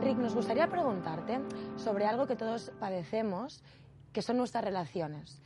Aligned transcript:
Enric, 0.00 0.16
nos 0.16 0.34
gustaría 0.34 0.66
preguntarte 0.66 1.40
sobre 1.76 2.06
algo 2.06 2.26
que 2.26 2.34
todos 2.34 2.72
padecemos, 2.80 3.62
que 4.14 4.22
son 4.22 4.38
nuestras 4.38 4.64
relaciones. 4.64 5.42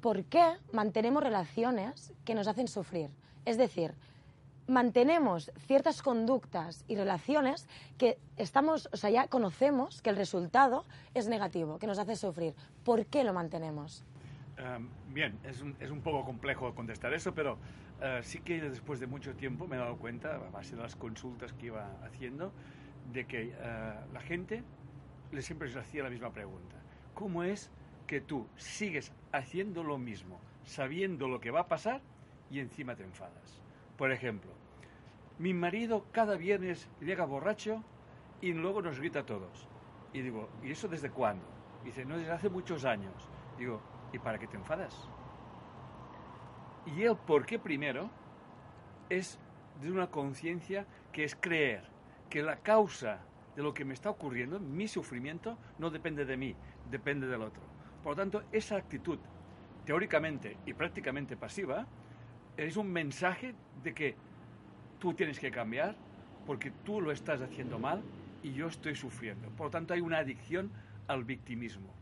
¿Por 0.00 0.24
qué 0.24 0.56
mantenemos 0.72 1.22
relaciones 1.22 2.14
que 2.24 2.34
nos 2.34 2.48
hacen 2.48 2.68
sufrir? 2.68 3.10
Es 3.44 3.58
decir, 3.58 3.92
mantenemos 4.66 5.52
ciertas 5.66 6.00
conductas 6.00 6.86
y 6.88 6.96
relaciones 6.96 7.68
que 7.98 8.16
estamos, 8.38 8.88
o 8.94 8.96
sea, 8.96 9.10
ya 9.10 9.28
conocemos 9.28 10.00
que 10.00 10.08
el 10.08 10.16
resultado 10.16 10.86
es 11.12 11.28
negativo, 11.28 11.78
que 11.78 11.86
nos 11.86 11.98
hace 11.98 12.16
sufrir. 12.16 12.54
¿Por 12.82 13.04
qué 13.04 13.24
lo 13.24 13.34
mantenemos? 13.34 14.06
Um, 14.58 14.88
bien, 15.12 15.38
es 15.44 15.60
un, 15.60 15.76
es 15.80 15.90
un, 15.90 16.00
poco 16.00 16.24
complejo 16.24 16.74
contestar 16.74 17.12
eso, 17.12 17.34
pero 17.34 17.54
uh, 17.54 18.22
sí 18.22 18.40
que 18.40 18.58
después 18.58 19.00
de 19.00 19.06
mucho 19.06 19.34
tiempo 19.34 19.66
me 19.66 19.76
he 19.76 19.78
dado 19.78 19.98
cuenta, 19.98 20.36
a 20.36 20.38
base 20.50 20.76
de 20.76 20.82
las 20.82 20.96
consultas 20.96 21.52
que 21.52 21.66
iba 21.66 21.90
haciendo, 22.06 22.52
de 23.12 23.26
que 23.26 23.48
uh, 23.48 24.12
la 24.12 24.20
gente 24.20 24.62
le 25.32 25.42
siempre 25.42 25.68
les 25.68 25.76
hacía 25.76 26.02
la 26.02 26.10
misma 26.10 26.32
pregunta. 26.32 26.76
¿Cómo 27.14 27.42
es 27.42 27.70
que 28.06 28.20
tú 28.20 28.48
sigues 28.56 29.12
haciendo 29.32 29.82
lo 29.82 29.98
mismo, 29.98 30.40
sabiendo 30.64 31.28
lo 31.28 31.40
que 31.40 31.50
va 31.50 31.60
a 31.60 31.68
pasar 31.68 32.00
y 32.50 32.60
encima 32.60 32.96
te 32.96 33.04
enfadas? 33.04 33.60
Por 33.96 34.12
ejemplo, 34.12 34.50
mi 35.38 35.54
marido 35.54 36.06
cada 36.12 36.36
viernes 36.36 36.88
llega 37.00 37.24
borracho 37.24 37.82
y 38.40 38.52
luego 38.52 38.82
nos 38.82 38.98
grita 38.98 39.20
a 39.20 39.26
todos. 39.26 39.68
Y 40.12 40.22
digo, 40.22 40.48
¿y 40.62 40.72
eso 40.72 40.88
desde 40.88 41.10
cuándo? 41.10 41.60
dice, 41.84 42.04
no, 42.04 42.16
desde 42.18 42.32
hace 42.32 42.48
muchos 42.48 42.84
años. 42.84 43.28
Digo, 43.58 43.80
¿y 44.12 44.18
para 44.18 44.38
qué 44.38 44.46
te 44.46 44.56
enfadas? 44.56 45.08
Y 46.86 47.02
el 47.02 47.16
por 47.16 47.46
qué 47.46 47.58
primero 47.58 48.10
es 49.08 49.38
de 49.80 49.90
una 49.90 50.10
conciencia 50.10 50.86
que 51.12 51.24
es 51.24 51.36
creer 51.36 51.89
que 52.30 52.42
la 52.42 52.56
causa 52.56 53.18
de 53.56 53.62
lo 53.62 53.74
que 53.74 53.84
me 53.84 53.92
está 53.92 54.08
ocurriendo, 54.08 54.58
mi 54.58 54.88
sufrimiento, 54.88 55.58
no 55.78 55.90
depende 55.90 56.24
de 56.24 56.36
mí, 56.36 56.54
depende 56.90 57.26
del 57.26 57.42
otro. 57.42 57.62
Por 58.02 58.12
lo 58.12 58.16
tanto, 58.16 58.44
esa 58.52 58.76
actitud 58.76 59.18
teóricamente 59.84 60.56
y 60.64 60.72
prácticamente 60.72 61.36
pasiva 61.36 61.86
es 62.56 62.76
un 62.76 62.90
mensaje 62.90 63.54
de 63.82 63.92
que 63.92 64.14
tú 64.98 65.12
tienes 65.14 65.38
que 65.38 65.50
cambiar 65.50 65.96
porque 66.46 66.70
tú 66.84 67.00
lo 67.00 67.10
estás 67.10 67.40
haciendo 67.40 67.78
mal 67.78 68.02
y 68.42 68.52
yo 68.52 68.68
estoy 68.68 68.94
sufriendo. 68.94 69.48
Por 69.50 69.66
lo 69.66 69.70
tanto, 69.70 69.92
hay 69.92 70.00
una 70.00 70.18
adicción 70.18 70.70
al 71.08 71.24
victimismo. 71.24 71.92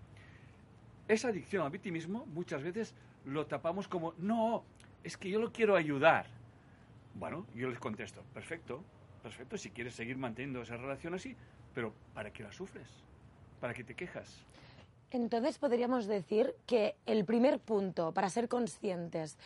Esa 1.09 1.29
adicción 1.29 1.65
al 1.65 1.71
victimismo 1.71 2.27
muchas 2.27 2.63
veces 2.63 2.95
lo 3.25 3.47
tapamos 3.47 3.89
como, 3.89 4.13
no, 4.19 4.65
es 5.03 5.17
que 5.17 5.31
yo 5.31 5.41
lo 5.41 5.53
quiero 5.53 5.75
ayudar. 5.75 6.27
Bueno, 7.15 7.47
yo 7.55 7.69
les 7.69 7.79
contesto, 7.79 8.23
perfecto, 8.35 8.85
perfecto, 9.29 9.59
si 9.59 9.71
quieres 9.71 9.95
seguir 9.95 10.17
manteniendo 10.17 10.63
esa 10.63 10.77
relación 10.77 11.13
así, 11.15 11.37
pero 11.75 11.93
¿para 12.15 12.33
qué 12.33 12.43
la 12.43 12.51
sufres? 12.51 12.89
¿Para 13.61 13.75
qué 13.75 13.85
te 13.85 13.95
quejas? 13.95 14.43
Entonces 15.11 15.59
podríamos 15.59 16.07
decir 16.07 16.55
que 16.67 16.97
el 17.05 17.25
primer 17.27 17.59
punto 17.59 18.13
para 18.13 18.31
ser 18.31 18.49
conscientes 18.49 19.39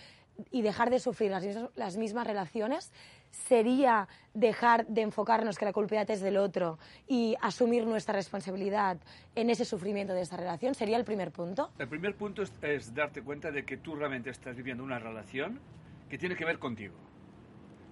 y 0.50 0.62
dejar 0.62 0.90
de 0.90 1.00
sufrir 1.00 1.30
las 1.30 1.44
mismas, 1.44 1.70
las 1.74 1.96
mismas, 1.96 2.26
relaciones 2.26 2.92
sería 3.30 4.08
dejar 4.34 4.86
de 4.86 5.02
enfocarnos 5.02 5.58
que 5.58 5.64
la 5.64 5.72
culpa 5.72 6.00
es 6.02 6.20
del 6.20 6.36
otro 6.36 6.78
y 7.08 7.34
asumir 7.40 7.84
nuestra 7.84 8.14
responsabilidad 8.14 8.98
en 9.34 9.50
ese 9.50 9.64
sufrimiento 9.64 10.14
de 10.14 10.22
esa 10.22 10.36
relación? 10.36 10.74
¿Sería 10.74 10.96
el 10.96 11.04
primer 11.04 11.32
punto? 11.32 11.70
El 11.78 11.88
primer 11.88 12.14
punto 12.14 12.42
es, 12.42 12.52
es 12.62 12.94
darte 12.94 13.22
cuenta 13.22 13.50
de 13.50 13.64
que 13.64 13.78
tú 13.78 13.96
realmente 13.96 14.30
estás 14.30 14.56
viviendo 14.56 14.84
una 14.84 14.98
relación 14.98 15.60
que 16.08 16.18
tiene 16.18 16.36
que 16.36 16.44
ver 16.44 16.58
contigo. 16.58 16.94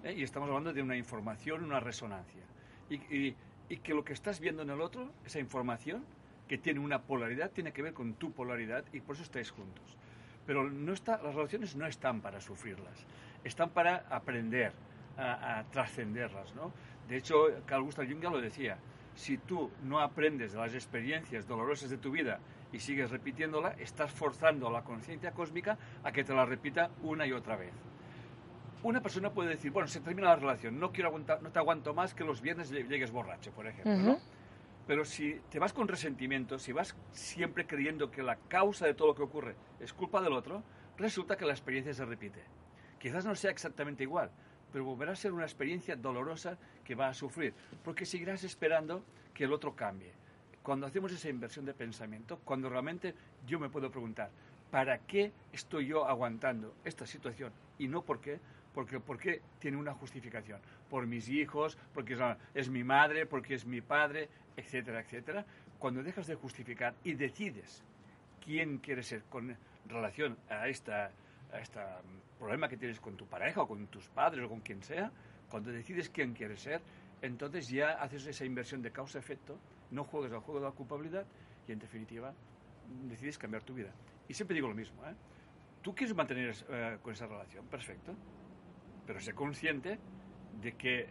¿Eh? 0.04 0.14
Y 0.16 0.22
estamos 0.22 0.48
hablando 0.48 0.72
de 0.72 0.82
una 0.82 0.96
información, 0.96 1.64
una 1.64 1.80
resonancia. 1.80 2.42
Y, 2.88 3.34
que 3.82 3.94
lo 3.94 4.04
que 4.04 4.12
estás 4.12 4.40
viendo 4.40 4.62
en 4.62 4.70
el 4.70 4.80
otro, 4.80 5.12
esa 5.24 5.38
información, 5.38 6.04
que 6.48 6.58
tiene 6.58 6.80
una 6.80 7.02
polaridad, 7.02 7.52
tiene 7.52 7.72
que 7.72 7.82
ver 7.82 7.94
con 7.94 8.14
tu 8.14 8.32
polaridad 8.32 8.84
y 8.92 9.00
por 9.00 9.14
eso 9.14 9.22
estáis 9.22 9.52
juntos. 9.52 9.96
Pero 10.44 10.68
no 10.68 10.92
está, 10.92 11.22
las 11.22 11.34
relaciones 11.34 11.76
no 11.76 11.86
están 11.86 12.20
para 12.20 12.40
sufrirlas, 12.40 13.06
están 13.44 13.70
para 13.70 13.98
aprender 14.10 14.72
a, 15.16 15.62
trascenderlas. 15.70 16.52
¿no? 16.56 16.72
De 17.08 17.16
hecho, 17.16 17.46
Carl 17.64 17.84
Gustav 17.84 18.06
Jung 18.08 18.24
lo 18.24 18.40
decía, 18.40 18.78
si 19.14 19.38
tú 19.38 19.70
no 19.84 20.00
aprendes 20.00 20.52
de 20.52 20.58
las 20.58 20.74
experiencias 20.74 21.46
dolorosas 21.46 21.90
de 21.90 21.98
tu 21.98 22.10
vida 22.10 22.40
y 22.72 22.80
sigues 22.80 23.10
repitiéndola, 23.10 23.76
estás 23.78 24.10
forzando 24.10 24.66
a 24.66 24.72
la 24.72 24.82
conciencia 24.82 25.30
cósmica 25.30 25.78
a 26.02 26.10
que 26.10 26.24
te 26.24 26.34
la 26.34 26.44
repita 26.44 26.90
una 27.02 27.24
y 27.26 27.32
otra 27.32 27.54
vez. 27.54 27.72
Una 28.82 29.02
persona 29.02 29.30
puede 29.30 29.50
decir, 29.50 29.70
bueno, 29.72 29.88
se 29.88 30.00
termina 30.00 30.28
la 30.28 30.36
relación, 30.36 30.80
no 30.80 30.90
quiero 30.90 31.08
aguantar, 31.08 31.42
no 31.42 31.50
te 31.50 31.58
aguanto 31.58 31.92
más 31.92 32.14
que 32.14 32.24
los 32.24 32.40
viernes 32.40 32.70
llegues 32.70 33.10
borracho, 33.10 33.52
por 33.52 33.66
ejemplo, 33.66 33.92
uh 33.92 33.96
-huh. 33.96 34.04
¿no? 34.04 34.18
Pero 34.86 35.04
si 35.04 35.38
te 35.50 35.58
vas 35.58 35.72
con 35.72 35.86
resentimiento, 35.86 36.58
si 36.58 36.72
vas 36.72 36.96
siempre 37.12 37.66
creyendo 37.66 38.10
que 38.10 38.22
la 38.22 38.36
causa 38.36 38.86
de 38.86 38.94
todo 38.94 39.08
lo 39.08 39.14
que 39.14 39.22
ocurre 39.22 39.54
es 39.80 39.92
culpa 39.92 40.20
del 40.22 40.32
otro, 40.32 40.62
resulta 40.96 41.36
que 41.36 41.44
la 41.44 41.52
experiencia 41.52 41.92
se 41.92 42.04
repite. 42.04 42.42
Quizás 42.98 43.24
no 43.24 43.34
sea 43.34 43.50
exactamente 43.50 44.02
igual, 44.02 44.30
pero 44.72 44.84
volverá 44.84 45.12
a 45.12 45.16
ser 45.16 45.32
una 45.32 45.44
experiencia 45.44 45.94
dolorosa 45.94 46.56
que 46.82 46.94
va 46.94 47.08
a 47.08 47.14
sufrir, 47.14 47.54
porque 47.84 48.06
seguirás 48.06 48.44
esperando 48.44 49.04
que 49.34 49.44
el 49.44 49.52
otro 49.52 49.76
cambie. 49.76 50.12
Cuando 50.62 50.86
hacemos 50.86 51.12
esa 51.12 51.28
inversión 51.28 51.64
de 51.64 51.74
pensamiento, 51.74 52.40
cuando 52.44 52.68
realmente 52.68 53.14
yo 53.46 53.58
me 53.58 53.68
puedo 53.68 53.90
preguntar, 53.90 54.30
¿para 54.70 54.98
qué 54.98 55.32
estoy 55.52 55.86
yo 55.86 56.06
aguantando 56.06 56.74
esta 56.84 57.06
situación? 57.06 57.52
Y 57.78 57.88
no 57.88 58.02
por 58.02 58.20
qué, 58.20 58.40
porque 58.74 58.96
el 58.96 59.02
por 59.02 59.18
qué 59.18 59.40
tiene 59.58 59.76
una 59.76 59.94
justificación. 59.94 60.60
Por 60.88 61.06
mis 61.06 61.28
hijos, 61.28 61.76
porque 61.94 62.14
es, 62.14 62.20
es 62.54 62.68
mi 62.68 62.84
madre, 62.84 63.26
porque 63.26 63.54
es 63.54 63.66
mi 63.66 63.80
padre, 63.80 64.28
etcétera, 64.56 65.00
etcétera. 65.00 65.44
Cuando 65.78 66.02
dejas 66.02 66.26
de 66.26 66.34
justificar 66.34 66.94
y 67.04 67.14
decides 67.14 67.82
quién 68.44 68.78
quieres 68.78 69.06
ser 69.06 69.22
con 69.24 69.56
relación 69.86 70.36
a 70.48 70.68
esta 70.68 71.10
a 71.52 71.60
este 71.60 71.80
problema 72.38 72.68
que 72.68 72.76
tienes 72.76 73.00
con 73.00 73.16
tu 73.16 73.26
pareja 73.26 73.62
o 73.62 73.68
con 73.68 73.86
tus 73.88 74.08
padres 74.08 74.44
o 74.44 74.48
con 74.48 74.60
quien 74.60 74.82
sea, 74.82 75.10
cuando 75.50 75.70
decides 75.70 76.08
quién 76.08 76.32
quieres 76.32 76.62
ser, 76.62 76.80
entonces 77.22 77.68
ya 77.68 77.92
haces 78.00 78.26
esa 78.26 78.44
inversión 78.44 78.82
de 78.82 78.90
causa-efecto, 78.90 79.58
no 79.90 80.04
juegas 80.04 80.32
al 80.32 80.40
juego 80.40 80.60
de 80.60 80.66
la 80.66 80.72
culpabilidad 80.72 81.26
y 81.66 81.72
en 81.72 81.78
definitiva 81.78 82.32
decides 83.08 83.36
cambiar 83.36 83.62
tu 83.62 83.74
vida. 83.74 83.90
Y 84.28 84.34
siempre 84.34 84.54
digo 84.54 84.68
lo 84.68 84.74
mismo, 84.74 85.04
¿eh? 85.06 85.14
Tú 85.82 85.94
quieres 85.94 86.14
mantener 86.14 86.54
eh, 86.68 86.98
con 87.02 87.12
esa 87.12 87.26
relación, 87.26 87.66
perfecto, 87.66 88.14
pero 89.10 89.20
sé 89.20 89.34
consciente 89.34 89.98
de 90.62 90.76
que 90.76 91.08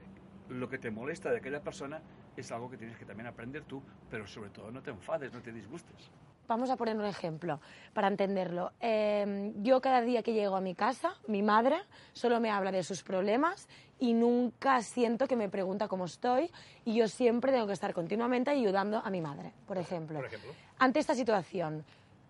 lo 0.47 0.69
que 0.69 0.77
te 0.77 0.89
molesta 0.89 1.29
de 1.31 1.39
aquella 1.39 1.61
persona 1.61 2.01
es 2.37 2.49
algo 2.49 2.69
que 2.69 2.77
tienes 2.77 2.97
que 2.97 3.03
también 3.03 3.27
aprender 3.27 3.65
tú, 3.65 3.83
pero 4.09 4.25
sobre 4.25 4.51
todo 4.51 4.71
no 4.71 4.81
te 4.81 4.89
enfades, 4.89 5.33
no 5.33 5.41
te 5.41 5.51
disgustes. 5.51 6.09
Vamos 6.47 6.69
a 6.69 6.77
poner 6.77 6.95
un 6.95 7.03
ejemplo 7.03 7.59
para 7.91 8.07
entenderlo. 8.07 8.71
Eh, 8.79 9.51
yo 9.57 9.81
cada 9.81 9.99
día 9.99 10.23
que 10.23 10.31
llego 10.31 10.55
a 10.55 10.61
mi 10.61 10.75
casa, 10.75 11.15
mi 11.27 11.43
madre 11.43 11.75
solo 12.13 12.39
me 12.39 12.49
habla 12.49 12.71
de 12.71 12.83
sus 12.83 13.03
problemas 13.03 13.67
y 13.99 14.13
nunca 14.13 14.81
siento 14.81 15.27
que 15.27 15.35
me 15.35 15.49
pregunta 15.49 15.89
cómo 15.89 16.05
estoy 16.05 16.49
y 16.85 16.95
yo 16.95 17.09
siempre 17.09 17.51
tengo 17.51 17.67
que 17.67 17.73
estar 17.73 17.93
continuamente 17.93 18.49
ayudando 18.49 18.99
a 19.03 19.09
mi 19.09 19.19
madre, 19.19 19.51
por 19.67 19.77
ejemplo. 19.77 20.19
Por 20.19 20.25
ejemplo. 20.27 20.53
Ante 20.77 20.99
esta 20.99 21.16
situación, 21.16 21.83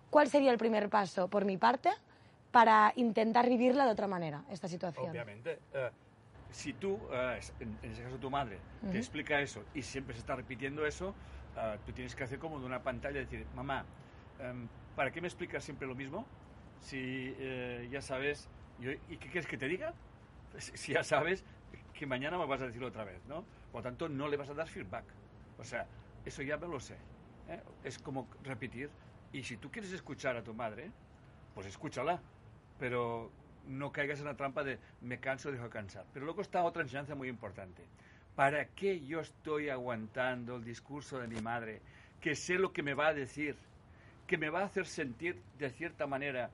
¿cuál 0.10 0.30
sería 0.30 0.50
el 0.50 0.58
primer 0.58 0.90
paso 0.90 1.28
por 1.28 1.46
mi 1.46 1.58
parte 1.58 1.92
para 2.52 2.94
intentar 2.96 3.48
vivirla 3.48 3.86
de 3.86 3.92
otra 3.92 4.08
manera, 4.08 4.44
esta 4.50 4.68
situación? 4.68 5.10
Obviamente. 5.10 5.60
Uh, 5.74 5.92
si 6.52 6.74
tú, 6.74 6.94
uh, 6.94 7.38
en, 7.60 7.78
en, 7.84 7.92
ese 7.92 8.04
caso 8.04 8.18
tu 8.18 8.30
madre, 8.30 8.58
uh 8.82 8.88
-huh. 8.88 8.92
te 8.92 8.98
explica 8.98 9.40
eso 9.40 9.64
y 9.74 9.84
siempre 9.84 10.16
se 10.16 10.22
está 10.22 10.36
repitiendo 10.36 10.86
eso, 10.86 11.10
uh, 11.10 11.78
tú 11.86 11.92
tienes 11.92 12.16
que 12.16 12.24
hacer 12.24 12.40
como 12.40 12.60
de 12.60 12.66
una 12.66 12.82
pantalla 12.82 13.20
y 13.20 13.26
decir, 13.26 13.46
mamá, 13.56 13.86
um, 14.40 14.68
¿para 14.96 15.12
qué 15.12 15.22
me 15.22 15.28
explicas 15.28 15.64
siempre 15.64 15.88
lo 15.88 15.96
mismo? 15.96 16.26
Si 16.82 17.36
eh, 17.38 17.88
ya 17.92 18.02
sabes, 18.02 18.50
yo, 18.80 18.92
¿y 18.92 19.18
qué 19.18 19.30
quieres 19.30 19.48
que 19.48 19.58
te 19.58 19.68
diga? 19.68 19.94
Pues, 20.52 20.72
si 20.76 20.94
ya 20.94 21.04
sabes 21.04 21.44
que 21.94 22.06
mañana 22.06 22.38
me 22.38 22.46
vas 22.46 22.62
a 22.62 22.68
decir 22.68 22.84
otra 22.84 23.04
vez, 23.04 23.26
¿no? 23.28 23.44
Por 23.72 23.80
lo 23.80 23.84
tanto, 23.84 24.10
no 24.10 24.28
le 24.28 24.38
vas 24.38 24.50
a 24.50 24.54
dar 24.54 24.68
feedback. 24.68 25.06
O 25.58 25.64
sea, 25.64 25.86
eso 26.26 26.42
ya 26.42 26.58
me 26.58 26.68
lo 26.68 26.80
sé. 26.80 26.96
¿eh? 27.50 27.62
Es 27.84 28.00
como 28.00 28.28
repetir. 28.44 28.90
Y 29.32 29.44
si 29.44 29.58
tú 29.58 29.70
quieres 29.70 29.92
escuchar 29.92 30.36
a 30.38 30.44
tu 30.44 30.54
madre, 30.54 30.92
pues 31.54 31.68
escúchala. 31.68 32.22
Pero 32.80 33.32
no 33.68 33.92
caigas 33.92 34.20
en 34.20 34.26
la 34.26 34.36
trampa 34.36 34.64
de 34.64 34.80
me 35.02 35.20
canso, 35.20 35.52
dejo 35.52 35.66
de 35.66 35.70
cansar. 35.70 36.06
Pero 36.14 36.26
luego 36.26 36.42
está 36.42 36.64
otra 36.64 36.82
enseñanza 36.82 37.16
muy 37.16 37.28
importante. 37.28 37.84
¿Para 38.36 38.66
qué 38.66 39.06
yo 39.06 39.20
estoy 39.20 39.70
aguantando 39.70 40.56
el 40.56 40.64
discurso 40.64 41.20
de 41.20 41.28
mi 41.28 41.42
madre? 41.42 41.82
Que 42.22 42.36
sé 42.36 42.56
lo 42.56 42.72
que 42.72 42.84
me 42.84 42.94
va 42.94 43.08
a 43.08 43.14
decir, 43.14 43.56
que 44.26 44.38
me 44.38 44.50
va 44.50 44.62
a 44.62 44.66
hacer 44.66 44.86
sentir 44.86 45.42
de 45.58 45.70
cierta 45.70 46.08
manera 46.08 46.50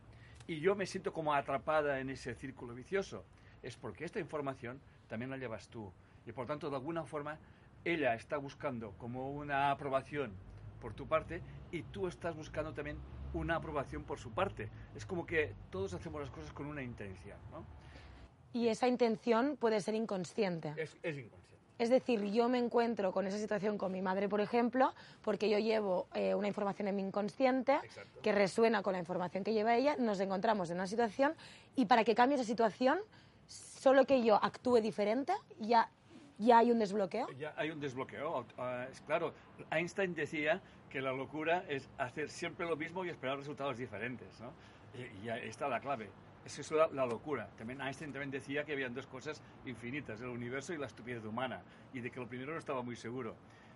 y 0.48 0.60
yo 0.60 0.76
me 0.76 0.86
siento 0.86 1.12
como 1.12 1.34
atrapada 1.34 2.00
en 2.00 2.10
ese 2.10 2.36
círculo 2.36 2.74
vicioso. 2.74 3.26
Es 3.64 3.76
porque 3.76 4.06
esta 4.06 4.20
información 4.20 4.80
también 5.08 5.32
la 5.32 5.38
llevas 5.38 5.70
tú. 5.70 5.92
Y 6.26 6.32
por 6.32 6.46
tanto, 6.46 6.70
de 6.70 6.76
alguna 6.76 7.04
forma, 7.04 7.38
ella 7.84 8.14
está 8.16 8.38
buscando 8.38 8.92
como 8.98 9.32
una 9.32 9.72
aprobación 9.72 10.34
por 10.82 10.94
tu 10.94 11.08
parte 11.08 11.42
y 11.72 11.84
tú 11.84 12.08
estás 12.08 12.36
buscando 12.36 12.74
también 12.74 12.98
una 13.36 13.56
aprobación 13.58 14.04
por 14.04 14.20
su 14.20 14.32
parte. 14.32 14.70
Es 14.96 15.06
como 15.06 15.26
que 15.26 15.54
todos 15.70 15.94
hacemos 15.94 16.22
las 16.22 16.32
cosas 16.32 16.52
con 16.52 16.66
una 16.66 16.82
intención, 16.82 17.38
¿no? 17.52 17.64
Y 18.54 18.70
esa 18.70 18.88
intención 18.88 19.58
puede 19.58 19.82
ser 19.82 19.96
inconsciente. 19.96 20.74
Es, 20.78 20.98
es 21.04 21.18
inconsciente. 21.18 21.46
Es 21.78 21.90
decir, 21.90 22.24
yo 22.32 22.48
me 22.48 22.58
encuentro 22.58 23.12
con 23.12 23.28
esa 23.28 23.38
situación 23.38 23.78
con 23.78 23.92
mi 23.92 24.02
madre, 24.02 24.30
por 24.30 24.40
ejemplo, 24.40 24.94
porque 25.22 25.50
yo 25.50 25.60
llevo 25.60 26.08
eh, 26.14 26.34
una 26.34 26.48
información 26.48 26.88
en 26.88 26.96
mi 26.96 27.02
inconsciente 27.02 27.74
Exacto. 27.84 28.22
que 28.22 28.32
resuena 28.32 28.82
con 28.82 28.94
la 28.94 29.00
información 29.00 29.44
que 29.44 29.52
lleva 29.52 29.76
ella, 29.76 29.98
nos 29.98 30.22
encontramos 30.22 30.70
en 30.70 30.78
una 30.78 30.88
situación 30.88 31.34
y 31.76 31.86
para 31.86 32.06
que 32.06 32.16
cambie 32.16 32.36
esa 32.36 32.46
situación, 32.46 33.00
solo 33.48 34.06
que 34.06 34.24
yo 34.24 34.36
actúe 34.42 34.80
diferente, 34.80 35.34
ya, 35.60 35.90
ya 36.38 36.60
hay 36.60 36.72
un 36.72 36.80
desbloqueo. 36.80 37.28
Ya 37.38 37.54
hay 37.58 37.72
un 37.72 37.82
desbloqueo. 37.82 38.46
Es 38.90 39.02
claro, 39.02 39.34
Einstein 39.70 40.16
decía 40.16 40.62
que 40.90 41.02
la 41.02 41.12
locura 41.12 41.64
es 41.68 41.90
hacer 41.98 42.30
siempre 42.30 42.66
lo 42.68 42.76
mismo 42.76 43.06
y 43.06 43.10
esperar 43.10 43.38
resultados 43.38 43.78
diferentes. 43.78 44.40
¿no? 44.40 44.52
Y, 44.94 45.26
y 45.26 45.30
ahí 45.30 45.48
está 45.48 45.68
la 45.68 45.80
clave. 45.80 46.10
Eso 46.46 46.62
es 46.62 46.72
la, 46.72 46.88
la 46.88 47.06
locura. 47.08 47.50
También 47.58 47.82
Einstein 47.82 48.12
también 48.12 48.30
decía 48.30 48.64
que 48.64 48.74
habían 48.74 48.94
dos 48.94 49.08
cosas 49.08 49.42
infinitas, 49.66 50.22
el 50.22 50.28
universo 50.28 50.74
y 50.74 50.78
la 50.78 50.86
estupidez 50.86 51.26
humana, 51.26 51.62
y 51.92 52.02
de 52.02 52.12
que 52.12 52.20
lo 52.20 52.28
primero 52.28 52.54
no 52.54 52.60
estaba 52.60 52.84
muy 52.84 52.96
seguro. 52.96 53.36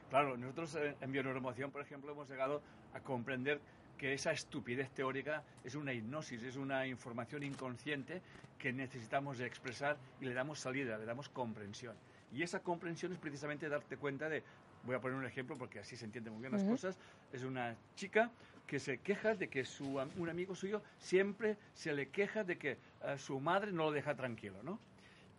Claro, 0.09 0.37
nosotros 0.37 0.75
eh, 0.75 0.95
en 1.01 1.11
bioneuromoción, 1.11 1.71
por 1.71 1.81
ejemplo, 1.81 2.11
hemos 2.11 2.29
llegado 2.29 2.61
a 2.93 2.99
comprender 2.99 3.59
que 3.97 4.13
esa 4.13 4.31
estupidez 4.31 4.89
teórica 4.91 5.43
es 5.63 5.75
una 5.75 5.93
hipnosis, 5.93 6.41
es 6.43 6.55
una 6.55 6.87
información 6.87 7.43
inconsciente 7.43 8.21
que 8.57 8.71
necesitamos 8.71 9.39
expresar 9.39 9.97
y 10.21 10.25
le 10.25 10.33
damos 10.33 10.59
salida, 10.59 10.97
le 10.97 11.05
damos 11.05 11.27
comprensión. 11.29 11.95
Y 12.31 12.43
esa 12.43 12.61
comprensión 12.61 13.11
es 13.11 13.19
precisamente 13.19 13.67
darte 13.67 13.97
cuenta 13.97 14.29
de, 14.29 14.43
voy 14.83 14.95
a 14.95 14.99
poner 15.01 15.17
un 15.17 15.25
ejemplo 15.25 15.57
porque 15.57 15.79
así 15.79 15.95
se 15.97 16.05
entienden 16.05 16.33
muy 16.33 16.41
bien 16.41 16.51
las 16.51 16.63
Ujú. 16.63 16.71
cosas, 16.73 16.97
es 17.31 17.43
una 17.43 17.75
chica 17.95 18.31
que 18.65 18.79
se 18.79 18.99
queja 19.01 19.35
de 19.35 19.49
que 19.49 19.65
su, 19.65 19.99
un 20.15 20.29
amigo 20.29 20.55
suyo 20.55 20.83
siempre 20.97 21.57
se 21.73 21.93
le 21.93 22.09
queja 22.09 22.43
de 22.43 22.57
que 22.57 22.77
eh, 23.01 23.17
su 23.17 23.39
madre 23.39 23.71
no 23.71 23.85
lo 23.85 23.91
deja 23.91 24.15
tranquilo, 24.15 24.61
¿no? 24.63 24.79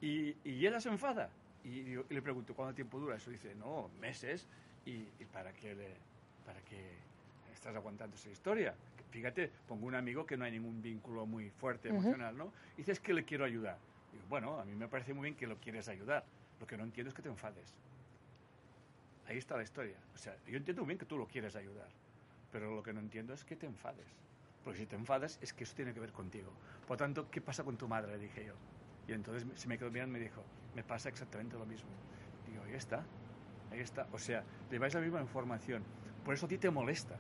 Y, 0.00 0.36
y 0.44 0.66
ella 0.66 0.80
se 0.80 0.88
enfada. 0.88 1.30
Y, 1.62 1.92
y 1.92 2.04
le 2.08 2.22
pregunto, 2.22 2.54
¿cuánto 2.54 2.74
tiempo 2.74 2.98
dura 2.98 3.16
eso? 3.16 3.30
Dice, 3.30 3.54
no, 3.54 3.88
meses. 4.00 4.48
¿Y, 4.84 5.12
y 5.18 5.24
para, 5.26 5.52
qué 5.52 5.74
le, 5.74 6.00
para 6.44 6.60
qué 6.62 6.96
estás 7.52 7.76
aguantando 7.76 8.16
esa 8.16 8.30
historia? 8.30 8.74
Fíjate, 9.10 9.52
pongo 9.66 9.86
un 9.86 9.94
amigo 9.94 10.24
que 10.24 10.36
no 10.36 10.44
hay 10.44 10.52
ningún 10.52 10.80
vínculo 10.80 11.26
muy 11.26 11.50
fuerte 11.50 11.88
emocional, 11.88 12.36
¿no? 12.36 12.52
Y 12.76 12.78
dices 12.78 12.98
que 13.00 13.12
le 13.12 13.24
quiero 13.24 13.44
ayudar. 13.44 13.78
Digo, 14.10 14.24
bueno, 14.26 14.58
a 14.58 14.64
mí 14.64 14.74
me 14.74 14.88
parece 14.88 15.12
muy 15.14 15.24
bien 15.24 15.36
que 15.36 15.46
lo 15.46 15.58
quieres 15.60 15.88
ayudar. 15.88 16.24
Lo 16.58 16.66
que 16.66 16.76
no 16.76 16.84
entiendo 16.84 17.08
es 17.08 17.14
que 17.14 17.22
te 17.22 17.28
enfades. 17.28 17.76
Ahí 19.26 19.38
está 19.38 19.56
la 19.56 19.62
historia. 19.62 19.96
O 20.14 20.18
sea, 20.18 20.36
yo 20.46 20.56
entiendo 20.56 20.84
bien 20.84 20.98
que 20.98 21.06
tú 21.06 21.16
lo 21.16 21.26
quieres 21.26 21.54
ayudar, 21.56 21.88
pero 22.50 22.74
lo 22.74 22.82
que 22.82 22.92
no 22.92 23.00
entiendo 23.00 23.32
es 23.32 23.44
que 23.44 23.56
te 23.56 23.66
enfades. 23.66 24.06
Porque 24.64 24.80
si 24.80 24.86
te 24.86 24.96
enfadas 24.96 25.38
es 25.40 25.52
que 25.52 25.64
eso 25.64 25.74
tiene 25.74 25.94
que 25.94 26.00
ver 26.00 26.12
contigo. 26.12 26.52
Por 26.86 26.96
tanto, 26.96 27.30
¿qué 27.30 27.40
pasa 27.40 27.64
con 27.64 27.76
tu 27.76 27.88
madre? 27.88 28.12
Le 28.12 28.18
dije 28.18 28.44
yo. 28.44 28.54
Y 29.08 29.12
entonces 29.12 29.46
se 29.54 29.68
me 29.68 29.78
quedó 29.78 29.90
mirando 29.90 30.16
y 30.16 30.20
me 30.20 30.24
dijo, 30.24 30.44
me 30.74 30.82
pasa 30.82 31.08
exactamente 31.08 31.56
lo 31.56 31.66
mismo. 31.66 31.90
Digo, 32.46 32.62
ahí 32.64 32.74
está, 32.74 33.04
ahí 33.70 33.80
está. 33.80 34.06
O 34.12 34.18
sea, 34.18 34.44
le 34.70 34.78
vais 34.78 34.92
la 34.94 35.00
misma 35.00 35.20
información. 35.20 35.82
Por 36.24 36.34
eso 36.34 36.46
a 36.46 36.48
ti 36.48 36.58
te 36.58 36.70
molesta. 36.70 37.16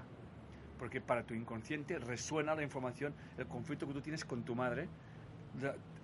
Porque 0.78 1.00
para 1.00 1.24
tu 1.24 1.34
inconsciente 1.34 1.98
resuena 1.98 2.54
la 2.54 2.62
información, 2.62 3.14
el 3.38 3.46
conflicto 3.46 3.86
que 3.86 3.92
tú 3.92 4.00
tienes 4.00 4.24
con 4.24 4.44
tu 4.44 4.54
madre. 4.54 4.88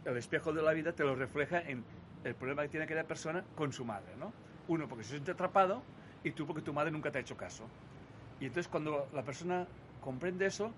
El 0.05 0.17
espejo 0.17 0.53
de 0.53 0.63
la 0.63 0.73
vida 0.73 0.93
te 0.93 1.05
lo 1.05 1.15
refleja 1.15 1.61
en 1.61 1.85
el 2.25 2.35
problema 2.35 2.63
que 2.63 2.69
tiene 2.69 2.85
aquella 2.85 3.07
persona 3.07 3.45
con 3.55 3.73
su 3.73 3.85
madre, 3.85 4.17
¿no? 4.17 4.33
Uno 4.67 4.89
porque 4.89 5.05
se 5.05 5.11
siente 5.11 5.31
atrapado 5.33 5.85
y 6.23 6.33
tú 6.33 6.47
porque 6.47 6.63
tu 6.63 6.73
madre 6.73 6.91
nunca 6.91 7.11
te 7.11 7.19
ha 7.19 7.21
hecho 7.21 7.37
caso. 7.37 7.71
Y 8.39 8.47
entonces 8.47 8.69
cuando 8.69 9.09
la 9.13 9.25
persona 9.25 9.69
comprende 10.01 10.47
eso, 10.47 10.75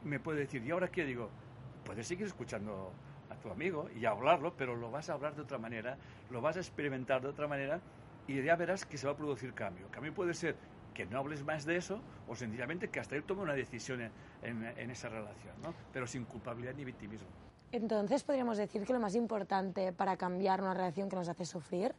me 0.00 0.20
puede 0.20 0.40
decir, 0.40 0.64
¿y 0.64 0.70
ahora 0.70 0.88
qué? 0.88 1.04
Digo, 1.04 1.34
puedes 1.82 2.06
seguir 2.06 2.26
escuchando 2.26 2.98
a 3.28 3.36
tu 3.36 3.50
amigo 3.50 3.88
y 3.90 4.04
hablarlo, 4.04 4.56
pero 4.56 4.76
lo 4.76 4.90
vas 4.90 5.08
a 5.08 5.14
hablar 5.14 5.34
de 5.34 5.42
otra 5.42 5.58
manera, 5.58 5.98
lo 6.28 6.40
vas 6.40 6.56
a 6.56 6.60
experimentar 6.60 7.22
de 7.22 7.28
otra 7.28 7.48
manera 7.48 7.82
y 8.26 8.42
ya 8.42 8.56
verás 8.56 8.84
que 8.84 8.98
se 8.98 9.06
va 9.06 9.12
a 9.12 9.16
producir 9.16 9.54
cambio. 9.54 9.90
Cambio 9.90 10.14
puede 10.14 10.34
ser 10.34 10.58
que 10.92 11.06
no 11.06 11.18
hables 11.18 11.44
más 11.44 11.64
de 11.64 11.76
eso 11.76 12.04
o 12.26 12.34
sencillamente 12.34 12.90
que 12.90 13.00
hasta 13.00 13.16
él 13.16 13.24
tome 13.24 13.42
una 13.42 13.54
decisión 13.54 14.00
en, 14.00 14.12
en- 14.42 14.64
en 14.76 14.90
esa 14.90 15.08
relación, 15.08 15.60
¿no? 15.60 15.74
Pero 15.92 16.06
sin 16.06 16.24
culpabilidad 16.26 16.74
ni 16.74 16.84
victimismo. 16.84 17.28
Entonces 17.72 18.22
podríamos 18.24 18.56
decir 18.58 18.84
que 18.86 18.92
lo 18.92 19.00
más 19.00 19.14
importante 19.14 19.92
para 19.92 20.16
cambiar 20.16 20.62
una 20.62 20.72
relación 20.72 21.08
que 21.08 21.16
nos 21.16 21.28
hace 21.28 21.44
sufrir, 21.44 21.94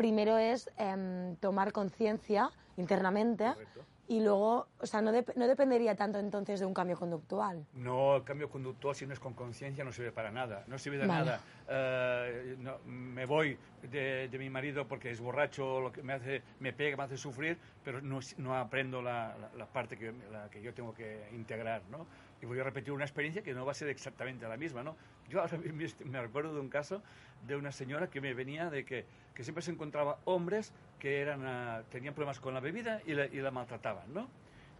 primero 0.00 0.38
es 0.38 0.70
em, 0.78 1.36
tomar 1.36 1.72
conciencia 1.72 2.50
internamente 2.78 3.44
Correcto. 3.44 3.84
y 4.08 4.20
luego, 4.20 4.66
o 4.78 4.86
sea, 4.86 5.02
no, 5.02 5.12
dep- 5.12 5.34
no 5.36 5.46
dependería 5.46 5.94
tanto 5.94 6.18
entonces 6.18 6.58
de 6.58 6.64
un 6.64 6.72
cambio 6.72 6.96
conductual. 6.96 7.66
No, 7.74 8.16
el 8.16 8.24
cambio 8.24 8.48
conductual 8.48 8.94
si 8.94 9.06
no 9.06 9.12
es 9.12 9.20
con 9.20 9.34
conciencia 9.34 9.84
no 9.84 9.92
sirve 9.92 10.10
para 10.10 10.30
nada, 10.30 10.64
no 10.68 10.78
sirve 10.78 10.96
de 10.96 11.06
Vale. 11.06 11.24
nada. 11.26 11.40
Eh, 11.68 12.56
no, 12.58 12.78
me 12.86 13.26
voy 13.26 13.58
de, 13.82 14.28
de 14.28 14.38
mi 14.38 14.48
marido 14.48 14.88
porque 14.88 15.10
es 15.10 15.20
borracho, 15.20 15.80
lo 15.82 15.92
que 15.92 16.02
me 16.02 16.14
hace, 16.14 16.42
me 16.60 16.72
pega, 16.72 16.96
me 16.96 17.02
hace 17.02 17.18
sufrir, 17.18 17.58
pero 17.84 18.00
no, 18.00 18.20
no 18.38 18.56
aprendo 18.56 19.02
la, 19.02 19.36
la- 19.38 19.50
la 19.54 19.66
parte 19.66 19.98
que, 19.98 20.12
la 20.32 20.48
que 20.48 20.62
yo 20.62 20.72
tengo 20.72 20.94
que 20.94 21.28
integrar, 21.32 21.82
¿no? 21.90 22.06
Y 22.40 22.46
voy 22.46 22.58
a 22.58 22.64
repetir 22.64 22.92
una 22.94 23.04
experiencia 23.04 23.42
que 23.42 23.52
no 23.52 23.66
va 23.66 23.72
a 23.72 23.74
ser 23.74 23.88
exactamente 23.88 24.48
la 24.48 24.56
misma, 24.56 24.82
¿no? 24.82 24.96
Yo 25.28 25.42
ahora 25.42 25.58
me 26.06 26.20
recuerdo 26.22 26.54
de 26.54 26.60
un 26.60 26.70
caso 26.70 27.02
de 27.46 27.54
una 27.56 27.70
señora 27.70 28.08
que 28.08 28.20
me 28.20 28.32
venía 28.34 28.68
de 28.70 28.84
que, 28.84 29.04
que 29.34 29.44
siempre 29.44 29.62
se 29.62 29.70
encontraba 29.70 30.18
hombres 30.24 30.72
que 30.98 31.20
eran, 31.20 31.46
ah, 31.46 31.82
tenían 31.90 32.14
problemas 32.14 32.40
con 32.40 32.54
la 32.54 32.60
bebida 32.60 33.00
y 33.06 33.14
la, 33.14 33.50
maltrataban, 33.50 34.12
¿no? 34.12 34.28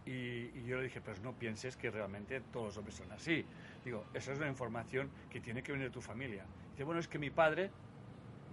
Y, 0.05 0.63
yo 0.63 0.77
le 0.77 0.83
dije, 0.83 1.01
pues 1.01 1.21
no 1.21 1.33
pienses 1.33 1.77
que 1.77 1.91
realmente 1.91 2.41
todos 2.51 2.67
los 2.67 2.77
hombres 2.77 2.95
son 2.95 3.11
así. 3.11 3.45
Digo, 3.83 4.05
esa 4.13 4.31
es 4.31 4.37
una 4.37 4.47
información 4.47 5.09
que 5.29 5.39
tiene 5.39 5.61
que 5.61 5.71
venir 5.71 5.87
de 5.87 5.93
tu 5.93 6.01
familia. 6.01 6.45
Dice, 6.71 6.83
bueno, 6.83 6.99
es 6.99 7.07
que 7.07 7.19
mi 7.19 7.29
padre 7.29 7.71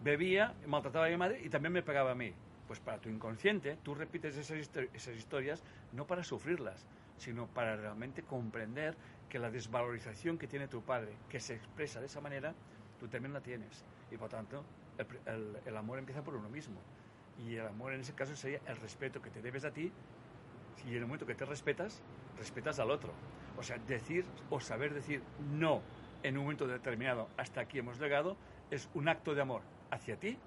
bebía, 0.02 0.54
maltrataba 0.66 1.06
a 1.06 1.10
mi 1.10 1.16
madre 1.16 1.40
y 1.42 1.48
también 1.48 1.72
me 1.72 1.82
pegaba 1.82 2.12
a 2.12 2.14
mí. 2.14 2.32
Pues 2.66 2.80
para 2.80 2.98
tu 2.98 3.08
inconsciente, 3.08 3.78
tú 3.82 3.94
repites 3.94 4.36
esas, 4.36 4.70
esas 4.92 5.16
historias 5.16 5.62
no 5.92 6.06
para 6.06 6.22
sufrirlas, 6.22 6.86
sino 7.16 7.46
para 7.46 7.76
realmente 7.76 8.22
comprender 8.22 8.94
que 9.28 9.38
la 9.38 9.50
desvalorización 9.50 10.38
que 10.38 10.46
tiene 10.46 10.68
tu 10.68 10.82
padre, 10.82 11.12
que 11.28 11.40
se 11.40 11.54
expresa 11.54 12.00
de 12.00 12.06
esa 12.06 12.20
manera, 12.20 12.54
tú 12.98 13.08
también 13.08 13.32
la 13.32 13.40
tienes. 13.40 13.84
Y 14.10 14.16
por 14.16 14.28
tanto, 14.28 14.64
el, 14.98 15.08
pr- 15.08 15.20
el- 15.26 15.60
el 15.64 15.76
amor 15.76 15.98
empieza 15.98 16.22
por 16.22 16.34
uno 16.34 16.48
mismo. 16.48 16.80
Y 17.36 17.54
el 17.56 17.66
amor 17.66 17.92
en 17.94 18.00
ese 18.00 18.14
caso 18.14 18.34
sería 18.36 18.60
el 18.66 18.76
respeto 18.76 19.22
que 19.22 19.30
te 19.30 19.40
debes 19.40 19.64
a 19.64 19.72
ti 19.72 19.92
y 20.84 20.90
en 20.90 20.96
el 20.96 21.06
momento 21.06 21.26
que 21.26 21.34
te 21.34 21.44
respetas, 21.44 22.02
respetas 22.36 22.78
al 22.78 22.90
otro. 22.90 23.14
O 23.56 23.62
sea, 23.62 23.78
decir 23.78 24.26
o 24.48 24.60
saber 24.60 24.94
decir 24.94 25.22
no 25.38 25.82
en 26.22 26.36
un 26.36 26.44
momento 26.44 26.66
determinado, 26.66 27.30
hasta 27.36 27.60
aquí 27.60 27.78
hemos 27.78 27.98
llegado, 27.98 28.36
es 28.70 28.88
un 28.92 29.08
acto 29.08 29.34
de 29.34 29.42
amor 29.42 29.62
hacia 29.90 30.16
ti 30.18 30.38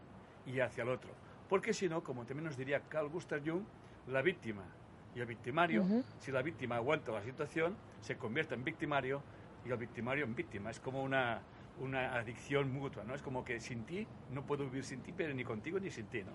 y 0.46 0.60
hacia 0.60 0.84
el 0.84 0.90
otro. 0.90 1.16
Porque 1.48 1.74
si 1.74 1.90
no, 1.90 2.04
como 2.04 2.26
también 2.26 2.46
nos 2.46 2.58
diría 2.58 2.88
Carl 2.88 3.10
Gustav 3.10 3.42
Jung, 3.46 3.66
la 4.06 4.22
víctima 4.22 4.78
y 5.14 5.20
el 5.20 5.26
victimario, 5.26 5.84
si 6.18 6.32
la 6.32 6.42
víctima 6.42 6.76
aguanta 6.78 7.12
la 7.12 7.24
situación, 7.24 7.78
se 8.02 8.18
convierte 8.18 8.56
en 8.56 8.64
victimario 8.64 9.24
y 9.64 9.70
el 9.72 9.78
victimario 9.78 10.24
en 10.26 10.36
víctima. 10.36 10.72
Es 10.72 10.80
como 10.80 11.04
una, 11.04 11.46
una 11.80 12.16
adicción 12.16 12.72
mutua, 12.72 13.04
¿no? 13.04 13.16
Es 13.16 13.22
como 13.22 13.44
que 13.44 13.60
sin 13.60 13.86
ti, 13.86 14.08
no 14.32 14.46
puedo 14.46 14.66
vivir 14.66 14.84
sin 14.84 15.02
ti, 15.02 15.14
pero 15.16 15.34
ni 15.34 15.44
contigo 15.44 15.80
ni 15.80 15.90
sin 15.90 16.06
ti, 16.08 16.24
¿no? 16.24 16.32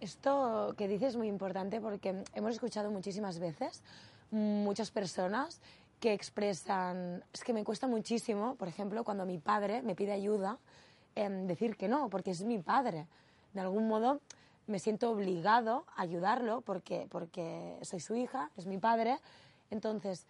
Esto 0.00 0.74
que 0.76 0.88
dices 0.88 1.10
es 1.10 1.16
muy 1.16 1.28
importante 1.28 1.80
porque 1.80 2.24
hemos 2.34 2.52
escuchado 2.52 2.90
muchísimas 2.90 3.38
veces 3.38 3.82
muchas 4.34 4.90
personas 4.90 5.60
que 6.00 6.12
expresan, 6.12 7.24
es 7.32 7.44
que 7.44 7.52
me 7.52 7.64
cuesta 7.64 7.86
muchísimo, 7.86 8.56
por 8.56 8.68
ejemplo, 8.68 9.04
cuando 9.04 9.24
mi 9.24 9.38
padre 9.38 9.80
me 9.82 9.94
pide 9.94 10.12
ayuda, 10.12 10.58
em, 11.14 11.46
decir 11.46 11.76
que 11.76 11.88
no, 11.88 12.10
porque 12.10 12.32
es 12.32 12.42
mi 12.42 12.58
padre. 12.58 13.06
De 13.54 13.60
algún 13.60 13.88
modo 13.88 14.20
me 14.66 14.78
siento 14.78 15.10
obligado 15.10 15.84
a 15.96 16.02
ayudarlo 16.02 16.60
porque, 16.62 17.06
porque 17.10 17.78
soy 17.82 18.00
su 18.00 18.16
hija, 18.16 18.50
es 18.56 18.66
mi 18.66 18.78
padre. 18.78 19.18
Entonces, 19.70 20.26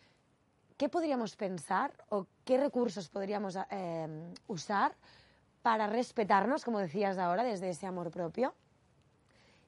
¿qué 0.77 0.89
podríamos 0.89 1.37
pensar 1.37 1.93
o 2.11 2.27
qué 2.45 2.59
recursos 2.59 3.09
podríamos 3.09 3.57
em, 3.71 4.33
usar 4.49 4.95
para 5.63 5.87
respetarnos, 5.87 6.65
como 6.65 6.79
decías 6.79 7.17
ahora, 7.19 7.43
desde 7.45 7.71
ese 7.71 7.87
amor 7.87 8.11
propio? 8.11 8.55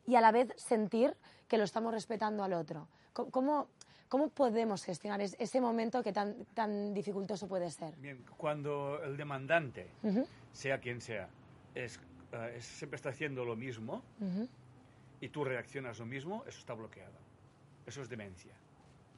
y 0.09 0.15
a 0.15 0.21
la 0.21 0.31
vez 0.31 0.53
sentir 0.57 1.17
que 1.49 1.59
lo 1.59 1.65
estamos 1.65 1.93
respetando 1.93 2.45
al 2.45 2.53
otro. 2.53 2.87
¿Cómo, 3.13 3.67
cómo 4.09 4.29
podemos 4.29 4.85
gestionar 4.85 5.21
es- 5.21 5.35
ese 5.41 5.61
momento 5.61 6.01
que 6.05 6.13
tan, 6.13 6.45
tan 6.55 6.95
dificultoso 6.95 7.49
puede 7.49 7.69
ser? 7.73 7.97
Bien, 7.97 8.25
cuando 8.37 9.03
el 9.03 9.17
demandante, 9.17 9.91
Ujú, 10.05 10.25
sea 10.53 10.79
quien 10.79 11.01
sea, 11.01 11.29
es, 11.75 11.99
eh, 12.31 12.55
es- 12.59 12.65
siempre 12.67 12.95
está 12.95 13.09
haciendo 13.09 13.45
lo 13.45 13.57
mismo 13.57 14.01
ujú. 14.21 14.49
y 15.21 15.29
tú 15.29 15.43
reaccionas 15.43 15.99
lo 15.99 16.07
mismo, 16.07 16.45
eso 16.47 16.61
está 16.61 16.75
bloqueado. 16.75 17.19
Eso 17.85 18.01
es 18.01 18.09
demencia. 18.09 18.53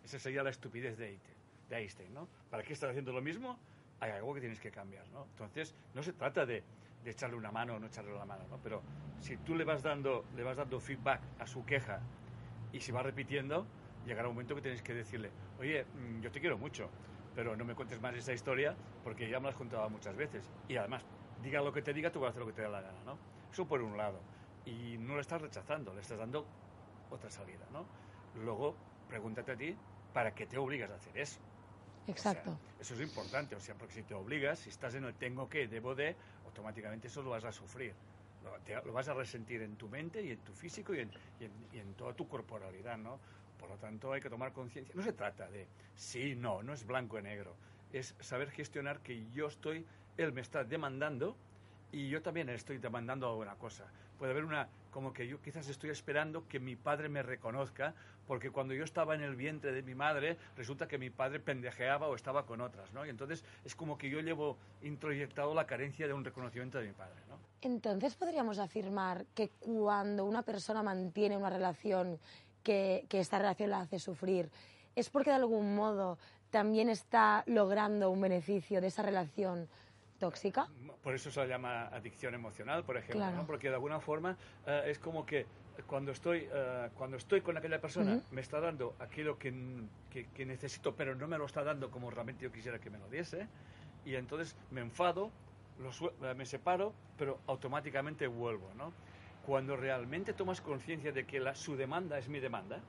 Esa 0.03 0.19
sería 0.19 0.43
la 0.43 0.49
estupidez 0.51 0.97
de 0.97 1.09
Einstein, 1.11 1.37
de 1.69 1.77
Einstein, 1.79 2.13
¿no? 2.15 2.31
¿Para 2.49 2.63
qué 2.63 2.73
estás 2.73 2.91
haciendo 2.91 3.13
lo 3.13 3.23
mismo? 3.23 3.61
Hay 4.01 4.11
algo 4.13 4.35
que 4.35 4.41
tienes 4.41 4.61
que 4.61 4.71
cambiar, 4.71 5.09
¿no? 5.11 5.27
Entonces, 5.31 5.77
no 5.93 6.03
se 6.03 6.13
trata 6.13 6.47
de, 6.47 6.65
de 7.01 7.11
echarle 7.11 7.37
una 7.37 7.51
mano 7.53 7.77
o 7.77 7.79
no 7.81 7.87
echarle 7.87 8.13
la 8.15 8.25
mano, 8.27 8.47
¿no? 8.49 8.61
Pero 8.61 8.85
si 9.19 9.39
tú 9.39 9.55
le 9.55 9.65
vas 9.65 9.83
dando, 9.83 10.29
le 10.33 10.43
vas 10.43 10.57
dando 10.57 10.81
feedback 10.81 11.31
a 11.39 11.47
su 11.47 11.65
queja 11.65 12.07
y 12.71 12.81
si 12.81 12.93
va 12.93 13.03
repitiendo, 13.03 13.71
llegará 14.03 14.29
un 14.29 14.35
momento 14.35 14.55
que 14.55 14.63
tienes 14.63 14.83
que 14.83 14.95
decirle, 14.95 15.35
oye, 15.57 15.89
mm, 15.93 16.21
yo 16.21 16.31
te 16.31 16.41
quiero 16.41 16.59
mucho, 16.59 16.95
pero 17.33 17.57
no 17.57 17.65
me 17.65 17.75
cuentes 17.75 18.01
más 18.01 18.15
esa 18.15 18.33
historia 18.33 18.79
porque 19.03 19.29
ya 19.29 19.39
me 19.41 19.45
la 19.45 19.51
has 19.51 19.57
contado 19.57 19.89
muchas 19.91 20.17
veces. 20.17 20.51
Y 20.67 20.77
además, 20.77 21.07
diga 21.37 21.61
lo 21.63 21.73
que 21.73 21.83
te 21.83 21.93
diga, 21.93 22.11
tú 22.13 22.21
vas 22.21 22.29
a 22.29 22.31
hacer 22.31 22.41
lo 22.43 22.47
que 22.49 22.53
te 22.55 22.63
dé 22.63 22.69
la 22.69 22.81
gana, 22.83 23.03
¿no? 23.05 23.21
Eso 23.51 23.67
por 23.67 23.83
un 23.83 23.97
lado. 23.97 24.27
y 24.65 24.99
no 24.99 25.15
le 25.15 25.23
estás 25.23 25.41
rechazando, 25.41 25.95
le 25.95 26.01
estás 26.03 26.19
dando 26.19 26.53
otra 27.09 27.31
salida, 27.31 27.67
¿no? 27.71 27.91
Luego, 28.35 28.83
pregúntate 29.07 29.53
a 29.53 29.57
ti, 29.57 29.81
¿para 30.13 30.35
qué 30.35 30.47
te 30.47 30.59
obligas 30.59 30.91
a 30.91 30.97
hacer 30.97 31.17
eso? 31.17 31.41
Exacto. 32.09 32.59
eso 32.81 32.95
es 32.95 33.01
importante, 33.01 33.55
o 33.55 33.61
sea, 33.61 33.75
porque 33.75 33.95
si 33.95 34.03
te 34.03 34.15
obligas, 34.15 34.61
si 34.61 34.71
estás 34.71 34.95
en 34.95 35.05
el 35.05 35.15
tengo 35.15 35.49
que, 35.49 35.69
debo 35.69 35.95
de, 35.95 36.17
automáticamente 36.47 37.09
eso 37.09 37.23
lo 37.23 37.31
vas 37.31 37.45
a 37.45 37.53
sufrir. 37.53 37.95
Lo, 38.85 38.93
vas 38.93 39.09
a 39.09 39.15
resentir 39.15 39.63
en 39.63 39.77
tu 39.77 39.89
mente 39.89 40.23
y 40.23 40.31
en 40.31 40.39
tu 40.39 40.53
físico 40.53 40.95
y 40.95 41.01
en, 41.01 41.11
y 41.73 41.79
en, 41.79 41.95
toda 41.95 42.15
tu 42.15 42.29
corporalidad, 42.29 42.97
¿no? 42.97 43.19
Por 43.59 43.69
lo 43.69 43.77
tanto, 43.77 44.13
hay 44.13 44.21
que 44.21 44.31
tomar 44.31 44.53
conciencia. 44.53 44.95
No 44.95 45.03
se 45.03 45.13
trata 45.13 45.51
de 45.51 45.67
sí, 45.97 46.35
no, 46.37 46.63
no 46.63 46.73
es 46.73 46.87
blanco 46.87 47.19
y 47.19 47.23
negro. 47.23 47.57
Es 47.93 48.15
saber 48.21 48.51
gestionar 48.51 49.01
que 49.01 49.29
yo 49.33 49.49
estoy, 49.49 49.85
él 50.17 50.33
me 50.33 50.41
está 50.41 50.63
demandando 50.65 51.37
y 51.91 52.09
yo 52.09 52.23
también 52.23 52.49
estoy 52.49 52.79
demandando 52.79 53.29
alguna 53.29 53.57
cosa. 53.57 53.87
Puede 54.19 54.33
haber 54.33 54.45
una, 54.45 54.69
como 54.91 55.13
que 55.13 55.27
yo 55.27 55.41
quizás 55.41 55.69
estoy 55.69 55.91
esperando 55.91 56.47
que 56.49 56.61
mi 56.61 56.77
padre 56.77 57.09
me 57.09 57.23
reconozca, 57.23 57.95
porque 58.27 58.51
cuando 58.51 58.75
yo 58.75 58.85
estaba 58.85 59.15
en 59.15 59.23
el 59.23 59.37
vientre 59.37 59.73
de 59.73 59.83
mi 59.83 59.95
madre, 59.95 60.37
resulta 60.57 60.87
que 60.87 60.99
mi 60.99 61.11
padre 61.11 61.41
pendejeaba 61.41 62.09
o 62.09 62.15
estaba 62.15 62.47
con 62.47 62.61
otras, 62.61 62.93
¿no? 62.93 63.07
Y 63.07 63.11
entonces 63.11 63.45
es 63.65 63.75
como 63.75 63.97
que 63.97 64.11
yo 64.11 64.21
llevo 64.21 64.57
introyectado 64.83 65.55
la 65.55 65.67
carencia 65.67 66.07
de 66.07 66.13
un 66.13 66.25
reconocimiento 66.25 66.79
de 66.79 66.89
mi 66.89 66.93
padre, 66.93 67.21
¿no? 67.29 67.37
Entonces 67.61 68.15
podríamos 68.15 68.59
afirmar 68.59 69.27
que 69.35 69.49
cuando 69.59 70.25
una 70.25 70.43
persona 70.43 70.83
mantiene 70.83 71.37
una 71.37 71.51
relación 71.51 72.19
que, 72.63 73.07
que 73.09 73.21
esta 73.21 73.39
relación 73.39 73.71
la 73.71 73.81
hace 73.81 73.99
sufrir, 73.99 74.51
es 74.95 75.11
porque 75.11 75.31
de 75.31 75.37
algún 75.37 75.75
modo 75.75 76.19
también 76.51 76.89
está 76.89 77.45
logrando 77.47 78.11
un 78.11 78.21
beneficio 78.21 78.81
de 78.81 78.89
esa 78.89 79.03
relación 79.03 79.69
tóxica. 80.19 80.69
Por 81.03 81.15
eso 81.15 81.31
se 81.31 81.47
llama 81.47 81.89
adicción 81.89 82.35
emocional, 82.35 82.85
por 82.85 82.97
ejemplo, 82.97 83.31
¿no? 83.31 83.47
porque 83.47 83.69
de 83.69 83.75
alguna 83.75 84.01
forma 84.01 84.37
eh, 84.67 84.85
es 84.87 84.99
como 84.99 85.25
que 85.25 85.47
cuando 85.87 86.13
estoy, 86.13 86.49
eh, 86.53 86.91
cuando 86.97 87.17
estoy 87.17 87.41
con 87.41 87.57
aquella 87.57 87.81
persona 87.81 88.21
me 88.31 88.41
está 88.41 88.61
dando 88.61 88.95
aquello 88.99 89.39
que, 89.39 89.53
que, 90.11 90.47
necesito, 90.47 90.95
pero 90.95 91.15
no 91.15 91.29
me 91.29 91.39
lo 91.39 91.47
está 91.47 91.63
dando 91.63 91.91
como 91.91 92.11
realmente 92.11 92.45
yo 92.45 92.53
quisiera 92.53 92.79
que 92.79 92.91
me 92.91 92.99
lo 92.99 93.09
diese, 93.09 93.47
y 94.05 94.17
entonces 94.17 94.57
me 94.71 94.81
enfado, 94.81 95.31
lo, 95.79 95.91
eh, 96.29 96.35
me 96.35 96.47
separo, 96.47 96.93
pero 97.17 97.39
automáticamente 97.47 98.27
vuelvo. 98.27 98.71
¿no? 98.77 98.93
Cuando 99.47 99.77
realmente 99.77 100.33
tomas 100.33 100.61
conciencia 100.61 101.13
de 101.13 101.25
que 101.27 101.41
la, 101.41 101.55
su 101.55 101.77
demanda 101.77 102.19
es 102.19 102.29
mi 102.29 102.41
demanda, 102.41 102.81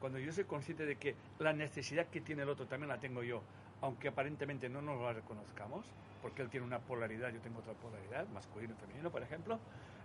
cuando 0.00 0.18
yo 0.18 0.32
soy 0.32 0.44
consciente 0.44 0.84
de 0.84 0.96
que 0.96 1.14
la 1.38 1.52
necesidad 1.52 2.06
que 2.06 2.20
tiene 2.20 2.42
el 2.42 2.50
otro 2.50 2.66
también 2.66 2.88
la 2.88 3.00
tengo 3.00 3.22
yo, 3.22 3.42
aunque 3.80 4.08
aparentemente 4.08 4.68
no 4.68 4.82
nos 4.82 5.00
la 5.00 5.12
reconozcamos, 5.12 5.86
porque 6.22 6.42
él 6.42 6.48
tiene 6.48 6.66
una 6.66 6.78
polaridad, 6.78 7.30
yo 7.30 7.40
tengo 7.40 7.60
otra 7.60 7.74
polaridad, 7.74 8.26
masculino 8.28 8.74
y 8.74 8.76
femenino, 8.80 9.10
por 9.10 9.22
ejemplo, 9.22 9.58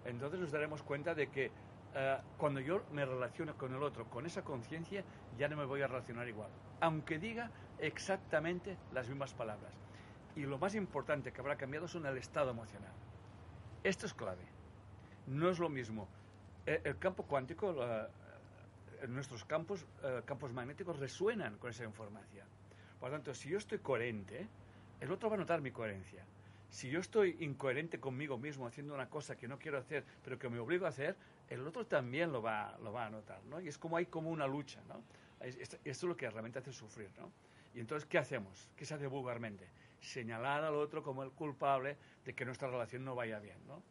entonces 0.05 0.39
nos 0.39 0.51
daremos 0.51 0.83
cuenta 0.83 1.15
de 1.15 1.29
que 1.29 1.51
eh, 1.95 2.17
cuando 2.37 2.59
yo 2.59 2.83
me 2.91 3.05
relaciono 3.05 3.55
con 3.57 3.73
el 3.73 3.81
otro 3.81 4.05
con 4.05 4.25
esa 4.25 4.43
conciencia, 4.43 5.03
ya 5.37 5.47
no 5.47 5.57
me 5.57 5.65
voy 5.65 5.81
a 5.81 5.87
relacionar 5.87 6.27
igual, 6.27 6.49
aunque 6.81 7.19
diga 7.19 7.51
exactamente 7.79 8.77
las 8.93 9.07
mismas 9.07 9.33
palabras. 9.33 9.73
Y 10.35 10.41
lo 10.41 10.57
más 10.57 10.75
importante 10.75 11.31
que 11.31 11.41
habrá 11.41 11.55
cambiado 11.55 11.87
son 11.87 12.05
el 12.05 12.17
estado 12.17 12.51
emocional. 12.51 12.93
Esto 13.83 14.05
es 14.05 14.13
clave. 14.13 14.45
No 15.27 15.49
es 15.49 15.59
lo 15.59 15.69
mismo. 15.69 16.07
Eh, 16.65 16.81
el 16.83 16.97
campo 16.97 17.23
cuántico, 17.23 17.73
nuestros 19.07 19.45
campos, 19.45 19.85
eh, 20.03 20.21
campos 20.25 20.53
magnéticos 20.53 20.99
resuenan 20.99 21.57
con 21.57 21.69
esa 21.69 21.83
información. 21.83 22.47
Por 22.99 23.09
lo 23.09 23.15
tanto, 23.15 23.33
si 23.33 23.49
yo 23.49 23.57
estoy 23.57 23.79
coherente, 23.79 24.47
el 24.99 25.11
otro 25.11 25.29
va 25.29 25.35
a 25.35 25.39
notar 25.39 25.61
mi 25.61 25.71
coherencia. 25.71 26.25
Si 26.69 26.89
yo 26.89 26.99
estoy 26.99 27.37
incoherente 27.39 27.99
conmigo 27.99 28.37
mismo 28.37 28.67
haciendo 28.67 28.93
una 28.93 29.09
cosa 29.09 29.35
que 29.35 29.47
no 29.47 29.57
quiero 29.57 29.77
hacer, 29.77 30.03
pero 30.23 30.37
que 30.37 30.49
me 30.49 30.59
obligo 30.59 30.85
a 30.85 30.89
hacer, 30.89 31.15
el 31.49 31.65
otro 31.65 31.85
también 31.85 32.31
lo 32.31 32.41
va, 32.41 32.77
lo 32.83 32.91
va 32.91 33.07
a 33.07 33.09
notar, 33.09 33.43
¿no? 33.45 33.59
Y 33.59 33.67
es 33.67 33.77
como 33.77 33.97
hay 33.97 34.05
como 34.05 34.29
una 34.29 34.45
lucha, 34.45 34.79
¿no? 34.87 35.01
Esto 35.39 35.77
es 35.83 36.03
lo 36.03 36.15
que 36.15 36.29
realmente 36.29 36.59
hace 36.59 36.71
sufrir, 36.71 37.09
¿no? 37.17 37.31
Y 37.73 37.79
entonces, 37.79 38.07
¿qué 38.07 38.17
hacemos? 38.17 38.69
¿Qué 38.75 38.85
se 38.85 38.93
hace 38.93 39.07
vulgarmente? 39.07 39.67
Señalar 40.01 40.63
al 40.63 40.75
otro 40.75 41.01
como 41.01 41.23
el 41.23 41.31
culpable 41.31 41.97
de 42.25 42.33
que 42.33 42.45
nuestra 42.45 42.67
relación 42.67 43.03
no 43.05 43.15
vaya 43.15 43.39
bien, 43.39 43.57
¿no? 43.67 43.81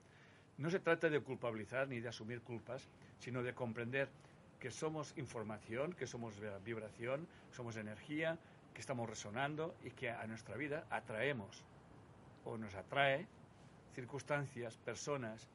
No 0.58 0.70
se 0.70 0.78
trata 0.78 1.08
de 1.08 1.20
culpabilizar 1.20 1.88
ni 1.88 2.00
de 2.00 2.08
asumir 2.08 2.42
culpas, 2.42 2.88
sino 3.18 3.42
de 3.42 3.54
comprender 3.54 4.08
que 4.60 4.70
somos 4.70 5.16
información, 5.16 5.92
que 5.92 6.06
somos 6.06 6.34
vibración, 6.64 7.26
somos 7.50 7.76
energía, 7.76 8.38
que 8.78 8.82
estamos 8.82 9.10
resonando 9.10 9.74
y 9.82 9.90
que 9.90 10.08
a 10.08 10.24
nuestra 10.28 10.56
vida 10.56 10.84
atraemos 10.88 11.64
o 12.44 12.56
nos 12.56 12.76
atrae 12.76 13.26
circunstancias, 13.92 14.76
personas 14.76 15.48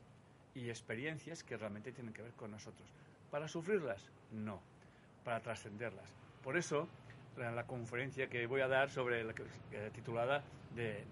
y 0.54 0.68
experiencias 0.68 1.42
que 1.42 1.56
realmente 1.56 1.94
tienen 1.94 2.14
que 2.14 2.22
ver 2.22 2.34
con 2.34 2.52
nosotros. 2.52 2.86
¿Para 3.32 3.48
sufrirlas? 3.48 4.12
No, 4.34 4.60
para 5.24 5.40
trascenderlas. 5.40 6.14
Por 6.44 6.58
eso, 6.58 6.90
la, 7.38 7.52
la, 7.52 7.66
conferencia 7.66 8.28
que 8.28 8.46
voy 8.46 8.60
a 8.60 8.68
dar 8.68 8.90
sobre 8.90 9.24
la 9.24 9.34
eh, 9.72 9.90
titulada 9.94 10.44
de, 10.76 11.06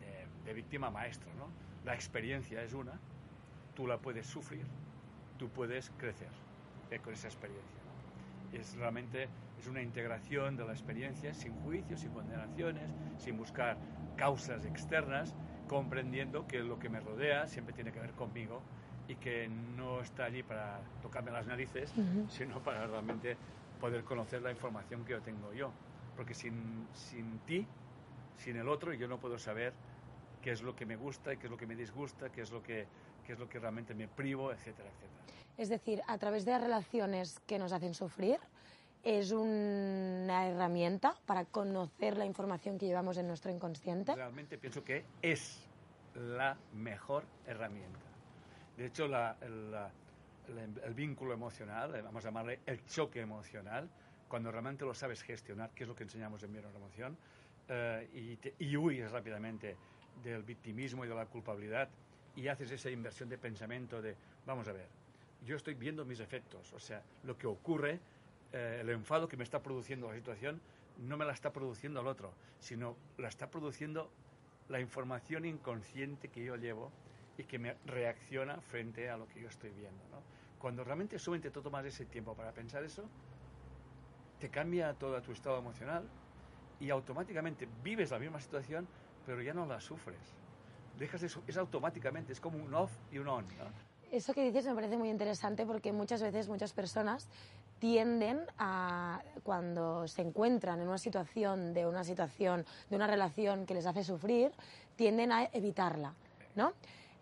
víctima 0.54 0.90
maestro, 0.90 1.34
¿no? 1.36 1.48
La 1.86 1.96
experiencia 1.96 2.62
es 2.62 2.74
una, 2.74 3.00
tú 3.74 3.88
la 3.88 4.00
puedes 4.00 4.28
sufrir, 4.28 4.66
tú 5.40 5.48
puedes 5.48 5.92
crecer 5.92 6.28
eh, 6.90 7.00
con 7.00 7.14
esa 7.14 7.30
experiencia. 7.30 7.80
Es 8.52 8.76
realmente 8.76 9.30
es 9.62 9.68
una 9.68 9.82
integración 9.82 10.58
de 10.58 10.66
la 10.66 10.72
experiencia 10.72 11.36
sin 11.36 11.54
juicios, 11.62 12.00
sin 12.00 12.12
condenaciones, 12.12 12.90
sin 13.20 13.38
buscar 13.38 13.78
causas 14.18 14.66
externas, 14.66 15.36
comprendiendo 15.68 16.48
que 16.48 16.60
lo 16.60 16.80
que 16.80 16.90
me 16.90 17.00
rodea 17.00 17.48
siempre 17.48 17.74
tiene 17.74 17.92
que 17.92 18.00
ver 18.00 18.12
conmigo 18.14 18.62
y 19.08 19.16
que 19.16 19.48
no 19.48 20.02
está 20.02 20.26
allí 20.26 20.42
para 20.42 20.80
tocarme 21.04 21.30
las 21.30 21.46
narices, 21.46 21.94
sino 22.28 22.64
para 22.64 22.88
realmente 22.88 23.38
poder 23.80 24.04
conocer 24.04 24.42
la 24.42 24.50
información 24.50 25.06
que 25.06 25.12
yo 25.12 25.22
tengo 25.22 25.54
yo. 25.54 25.72
Porque 26.16 26.34
sin, 26.34 26.88
sin 26.94 27.40
ti, 27.40 27.68
sin 28.38 28.56
el 28.58 28.68
otro, 28.68 28.94
yo 28.94 29.08
no 29.08 29.20
puedo 29.20 29.38
saber 29.38 29.74
qué 30.42 30.52
es 30.52 30.64
lo 30.64 30.76
que 30.76 30.88
me 30.88 30.96
gusta 30.96 31.34
y 31.34 31.38
qué 31.38 31.46
es 31.46 31.52
lo 31.52 31.58
que 31.58 31.68
me 31.68 31.76
disgusta, 31.76 32.32
qué 32.32 32.42
es 32.42 32.52
lo 32.52 32.64
que, 32.64 32.88
qué 33.24 33.34
es 33.34 33.40
lo 33.40 33.48
que 33.48 33.60
realmente 33.60 33.94
me 33.94 34.08
privo, 34.08 34.52
etcétera, 34.52 34.90
etcétera. 34.90 35.22
Es 35.58 35.70
decir, 35.70 36.02
a 36.08 36.18
través 36.18 36.46
de 36.46 36.52
las 36.52 36.62
relaciones 36.62 37.40
que 37.46 37.60
nos 37.60 37.72
hacen 37.74 37.94
sufrir, 37.94 38.40
es 39.04 39.32
una 39.32 40.48
herramienta 40.48 41.16
para 41.26 41.46
conocer 41.46 42.18
la 42.18 42.26
información 42.26 42.78
que 42.78 42.86
llevamos 42.86 43.18
en 43.18 43.28
nuestro 43.28 43.52
inconsciente. 43.52 44.16
Realmente 44.16 44.58
pienso 44.58 44.84
que 44.84 45.06
es 45.22 45.68
la 46.16 46.58
mejor 46.74 47.24
herramienta. 47.48 48.00
De 48.78 48.86
hecho, 48.86 49.06
el, 49.06 50.94
vínculo 50.94 51.34
emocional, 51.34 51.96
eh, 51.96 52.02
vamos 52.02 52.24
a 52.26 52.30
llamarle 52.30 52.60
el 52.66 52.86
choque 52.86 53.22
emocional, 53.22 53.90
cuando 54.28 54.52
realmente 54.52 54.86
lo 54.86 54.94
sabes 54.94 55.22
gestionar, 55.24 55.72
que 55.72 55.84
es 55.84 55.90
lo 55.90 55.96
que 55.96 56.04
enseñamos 56.04 56.44
en 56.44 56.56
Emoción, 56.56 57.18
eh, 57.68 58.10
y, 58.14 58.36
te, 58.38 58.54
y 58.60 58.76
huyes 58.78 59.12
rápidamente 59.12 59.76
del 60.24 60.44
victimismo 60.44 61.06
y 61.06 61.08
de 61.08 61.16
la 61.16 61.26
culpabilidad 61.26 61.90
y 62.36 62.48
haces 62.48 62.72
esa 62.72 62.90
inversión 62.90 63.30
de 63.30 63.38
pensamiento 63.38 64.02
de, 64.02 64.16
vamos 64.46 64.68
a 64.68 64.74
ver, 64.74 64.88
yo 65.46 65.56
estoy 65.56 65.74
viendo 65.74 66.06
mis 66.06 66.20
efectos, 66.20 66.72
o 66.74 66.80
sea, 66.80 67.02
lo 67.24 67.38
que 67.38 67.48
ocurre 67.48 68.00
eh, 68.54 68.80
el 68.82 68.90
enfado 68.90 69.28
que 69.28 69.38
me 69.38 69.44
está 69.44 69.62
produciendo 69.62 70.10
la 70.10 70.16
situación 70.16 70.62
no 70.98 71.18
me 71.18 71.26
la 71.26 71.34
está 71.34 71.52
produciendo 71.52 72.02
el 72.02 72.08
otro, 72.08 72.34
sino 72.60 72.96
la 73.18 73.28
está 73.28 73.50
produciendo 73.50 74.12
la 74.70 74.80
información 74.80 75.46
inconsciente 75.46 76.30
que 76.30 76.44
yo 76.44 76.56
llevo 76.56 76.92
y 77.38 77.44
que 77.44 77.60
me 77.60 77.76
reacciona 77.86 78.60
frente 78.62 79.10
a 79.10 79.18
lo 79.18 79.28
que 79.28 79.42
yo 79.42 79.50
estoy 79.50 79.72
viendo. 79.72 80.04
¿no? 80.12 80.22
Cuando 80.60 80.84
realmente 80.84 81.18
solamente 81.18 81.50
tú 81.50 81.62
tomas 81.62 81.86
ese 81.86 82.06
tiempo 82.06 82.36
para 82.36 82.52
pensar 82.52 82.84
eso, 82.84 83.10
te 84.40 84.50
cambia 84.50 84.94
todo 84.94 85.22
tu 85.22 85.32
estado 85.32 85.58
emocional 85.60 86.08
y 86.80 86.90
automáticamente 86.90 87.68
vives 87.84 88.12
la 88.12 88.20
misma 88.20 88.40
situación, 88.40 88.88
pero 89.26 89.42
ya 89.42 89.54
no 89.54 89.66
la 89.66 89.80
sufres. 89.80 90.36
Dejas 90.98 91.24
eso, 91.24 91.44
es 91.48 91.58
automáticamente, 91.58 92.34
es 92.34 92.40
como 92.40 92.58
un 92.58 92.74
off 92.74 92.92
y 93.12 93.18
un 93.18 93.28
on. 93.28 93.46
Eso 94.12 94.34
que 94.34 94.44
dices 94.44 94.66
me 94.66 94.76
parece 94.76 94.98
muy 94.98 95.10
interesante 95.10 95.66
porque 95.66 95.94
muchas 95.94 96.22
veces 96.22 96.50
muchas 96.50 96.74
personas 96.74 97.30
tienden 97.80 98.42
a, 98.58 99.22
cuando 99.44 100.06
se 100.10 100.22
encuentran 100.22 100.82
en 100.82 100.90
una 100.90 100.98
situación 100.98 101.74
de 101.74 101.88
una 101.88 102.04
situación, 102.04 102.66
de 102.90 102.98
una 102.98 103.08
relación 103.08 103.66
que 103.66 103.74
les 103.74 103.86
hace 103.86 104.04
sufrir, 104.04 104.52
tienden 104.98 105.32
a 105.32 105.46
evitarla, 105.54 106.14
¿no? 106.56 106.74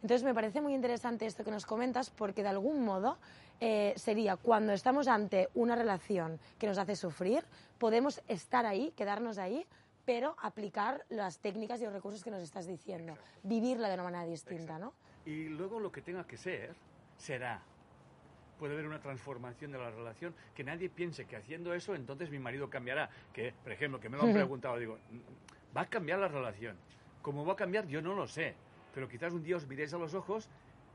Entonces 0.01 0.23
me 0.23 0.33
parece 0.33 0.61
muy 0.61 0.73
interesante 0.73 1.27
esto 1.27 1.43
que 1.43 1.51
nos 1.51 1.67
comentas 1.67 2.09
porque 2.09 2.41
de 2.41 2.49
algún 2.49 2.83
modo 2.83 3.17
eh, 3.59 3.93
sería 3.95 4.35
cuando 4.35 4.73
estamos 4.73 5.07
ante 5.07 5.49
una 5.53 5.75
relación 5.75 6.39
que 6.57 6.65
nos 6.65 6.79
hace 6.79 6.95
sufrir, 6.95 7.43
podemos 7.77 8.19
estar 8.27 8.65
ahí, 8.65 8.91
quedarnos 8.97 9.37
ahí, 9.37 9.63
pero 10.05 10.35
aplicar 10.41 11.05
las 11.09 11.37
técnicas 11.37 11.81
y 11.81 11.83
los 11.83 11.93
recursos 11.93 12.23
que 12.23 12.31
nos 12.31 12.41
estás 12.41 12.65
diciendo, 12.65 13.15
vivirla 13.43 13.89
de 13.89 13.93
una 13.93 14.03
manera 14.03 14.25
distinta, 14.25 14.79
¿no? 14.79 14.93
Y 15.25 15.49
luego 15.49 15.79
lo 15.79 15.91
que 15.91 16.01
tenga 16.01 16.25
que 16.25 16.37
ser, 16.37 16.75
será 17.17 17.61
puede 18.59 18.73
haber 18.73 18.85
una 18.85 18.99
transformación 18.99 19.71
de 19.71 19.77
la 19.77 19.89
relación, 19.89 20.35
que 20.53 20.65
nadie 20.65 20.89
piense 20.89 21.25
que 21.25 21.37
haciendo 21.37 21.73
eso 21.73 21.95
entonces 21.95 22.29
mi 22.29 22.39
marido 22.39 22.69
cambiará. 22.69 23.09
Que, 23.33 23.53
por 23.63 23.71
ejemplo, 23.71 23.99
que 23.99 24.09
me 24.09 24.17
lo 24.17 24.23
han 24.23 24.33
preguntado, 24.33 24.77
digo, 24.77 24.99
va 25.75 25.81
a 25.81 25.89
cambiar 25.89 26.19
la 26.19 26.27
relación. 26.27 26.77
¿Cómo 27.21 27.45
va 27.45 27.53
a 27.53 27.55
cambiar? 27.55 27.87
Yo 27.87 28.01
no 28.01 28.13
lo 28.13 28.27
sé. 28.27 28.53
Pero 28.93 29.07
quizás 29.07 29.33
un 29.33 29.43
día 29.43 29.55
os 29.55 29.65
miréis 29.67 29.93
a 29.93 29.97
los 29.97 30.13
ojos 30.13 30.49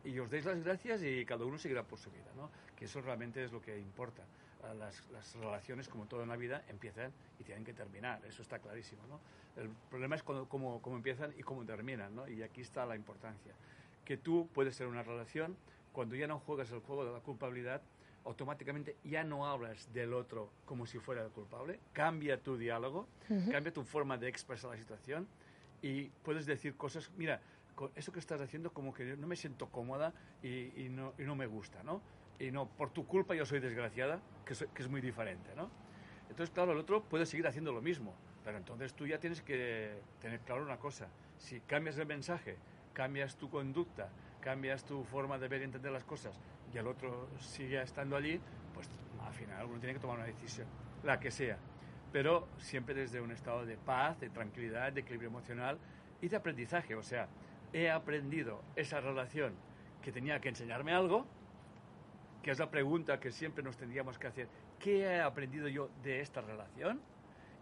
y 0.04 0.18
os 0.18 0.30
deis 0.30 0.44
las 0.44 0.62
gracias 0.62 1.02
y 1.02 1.24
cada 1.24 1.44
uno 1.44 1.56
seguirá 1.56 1.82
por 1.82 1.98
su 1.98 2.10
vida, 2.10 2.30
¿no? 2.36 2.50
Que 2.76 2.84
eso 2.84 3.00
realmente 3.00 3.42
es 3.42 3.50
lo 3.52 3.62
que 3.62 3.78
importa. 3.78 4.24
Ah, 4.62 4.74
Las, 4.74 5.08
las 5.10 5.34
relaciones, 5.36 5.88
como 5.88 6.06
todo 6.06 6.22
en 6.22 6.28
la 6.28 6.36
vida, 6.36 6.64
empiezan 6.68 7.12
y 7.38 7.44
tienen 7.44 7.64
que 7.64 7.72
terminar, 7.72 8.22
eso 8.26 8.42
está 8.42 8.58
clarísimo, 8.58 9.06
¿no? 9.06 9.20
El 9.56 9.70
problema 9.88 10.16
es 10.16 10.22
cuando, 10.22 10.48
cómo, 10.48 10.82
cómo 10.82 10.96
empiezan 10.96 11.32
y 11.38 11.42
cómo 11.42 11.64
terminan, 11.64 12.14
¿no? 12.14 12.28
Y 12.28 12.42
aquí 12.42 12.60
está 12.60 12.84
la 12.84 12.96
importancia. 12.96 13.54
Que 14.04 14.16
tú 14.16 14.48
puedes 14.52 14.76
ser 14.76 14.86
una 14.86 15.02
relación, 15.02 15.56
cuando 15.92 16.14
ya 16.16 16.26
no 16.26 16.38
juegas 16.38 16.70
el 16.72 16.80
juego 16.80 17.04
de 17.04 17.12
la 17.12 17.20
culpabilidad, 17.20 17.82
automáticamente 18.24 18.96
ya 19.04 19.22
no 19.24 19.46
hablas 19.46 19.92
del 19.92 20.12
otro 20.14 20.50
como 20.64 20.86
si 20.86 20.98
fuera 20.98 21.22
el 21.24 21.30
culpable, 21.30 21.78
cambia 21.92 22.42
tu 22.42 22.56
diálogo, 22.56 23.06
cambia 23.50 23.72
tu 23.72 23.84
forma 23.84 24.16
de 24.16 24.28
expresar 24.28 24.70
la 24.70 24.76
situación 24.78 25.26
y 25.82 26.04
puedes 26.22 26.46
decir 26.46 26.76
cosas, 26.76 27.10
mira, 27.16 27.40
con 27.74 27.90
eso 27.94 28.12
que 28.12 28.20
estás 28.20 28.40
haciendo 28.40 28.72
como 28.72 28.94
que 28.94 29.16
no 29.16 29.26
me 29.26 29.36
siento 29.36 29.68
cómoda 29.68 30.14
y, 30.42 30.84
y 30.84 30.88
no, 30.88 31.12
y 31.18 31.22
no 31.24 31.34
me 31.36 31.46
gusta, 31.46 31.82
¿no? 31.82 32.02
Y 32.38 32.50
no, 32.50 32.66
por 32.68 32.90
tu 32.90 33.06
culpa 33.06 33.34
yo 33.34 33.44
soy 33.44 33.60
desgraciada, 33.60 34.20
que, 34.44 34.54
soy- 34.54 34.68
que 34.68 34.82
es 34.82 34.88
muy 34.88 35.00
diferente, 35.00 35.54
¿no? 35.54 35.70
Entonces, 36.28 36.52
claro, 36.54 36.72
el 36.72 36.78
otro 36.78 37.02
puede 37.04 37.26
seguir 37.26 37.46
haciendo 37.46 37.72
lo 37.72 37.82
mismo, 37.82 38.16
pero 38.42 38.56
entonces 38.56 38.94
tú 38.94 39.06
ya 39.06 39.18
tienes 39.18 39.42
que 39.42 40.00
tener 40.20 40.40
claro 40.40 40.62
una 40.62 40.78
cosa. 40.78 41.08
Si 41.36 41.60
cambias 41.60 41.98
el 41.98 42.06
mensaje, 42.06 42.56
cambias 42.94 43.36
tu 43.36 43.50
conducta, 43.50 44.08
cambias 44.40 44.84
tu 44.84 45.04
forma 45.04 45.38
de 45.38 45.48
ver 45.48 45.60
y 45.60 45.64
entender 45.64 45.92
las 45.92 46.04
cosas, 46.04 46.40
y 46.72 46.78
el 46.78 46.86
otro 46.86 47.28
sigue 47.38 47.82
estando 47.82 48.16
allí, 48.16 48.40
pues 48.72 48.88
al 49.20 49.34
final 49.34 49.66
uno 49.66 49.78
tiene 49.78 49.94
que 49.94 50.00
tomar 50.00 50.16
una 50.16 50.26
decisión, 50.26 50.66
la 51.02 51.20
que 51.20 51.30
sea. 51.30 51.58
Pero 52.12 52.48
siempre 52.58 52.94
desde 52.94 53.20
un 53.20 53.32
estado 53.32 53.66
de 53.66 53.76
paz, 53.76 54.18
de 54.20 54.30
tranquilidad, 54.30 54.92
de 54.92 55.00
equilibrio 55.00 55.28
emocional 55.28 55.78
y 56.22 56.28
de 56.28 56.36
aprendizaje. 56.36 56.94
O 56.94 57.02
sea, 57.02 57.28
he 57.72 57.90
aprendido 57.90 58.62
esa 58.76 59.00
relación 59.00 59.52
que 60.00 60.12
tenía 60.12 60.40
que 60.40 60.48
enseñarme 60.48 60.92
algo, 60.92 61.26
que 62.42 62.52
es 62.52 62.58
la 62.58 62.70
pregunta 62.70 63.18
que 63.18 63.32
siempre 63.32 63.64
nos 63.64 63.76
tendríamos 63.76 64.18
que 64.18 64.28
hacer. 64.28 64.48
¿Qué 64.78 65.00
he 65.00 65.20
aprendido 65.20 65.66
yo 65.66 65.90
de 66.02 66.20
esta 66.20 66.40
relación? 66.40 67.00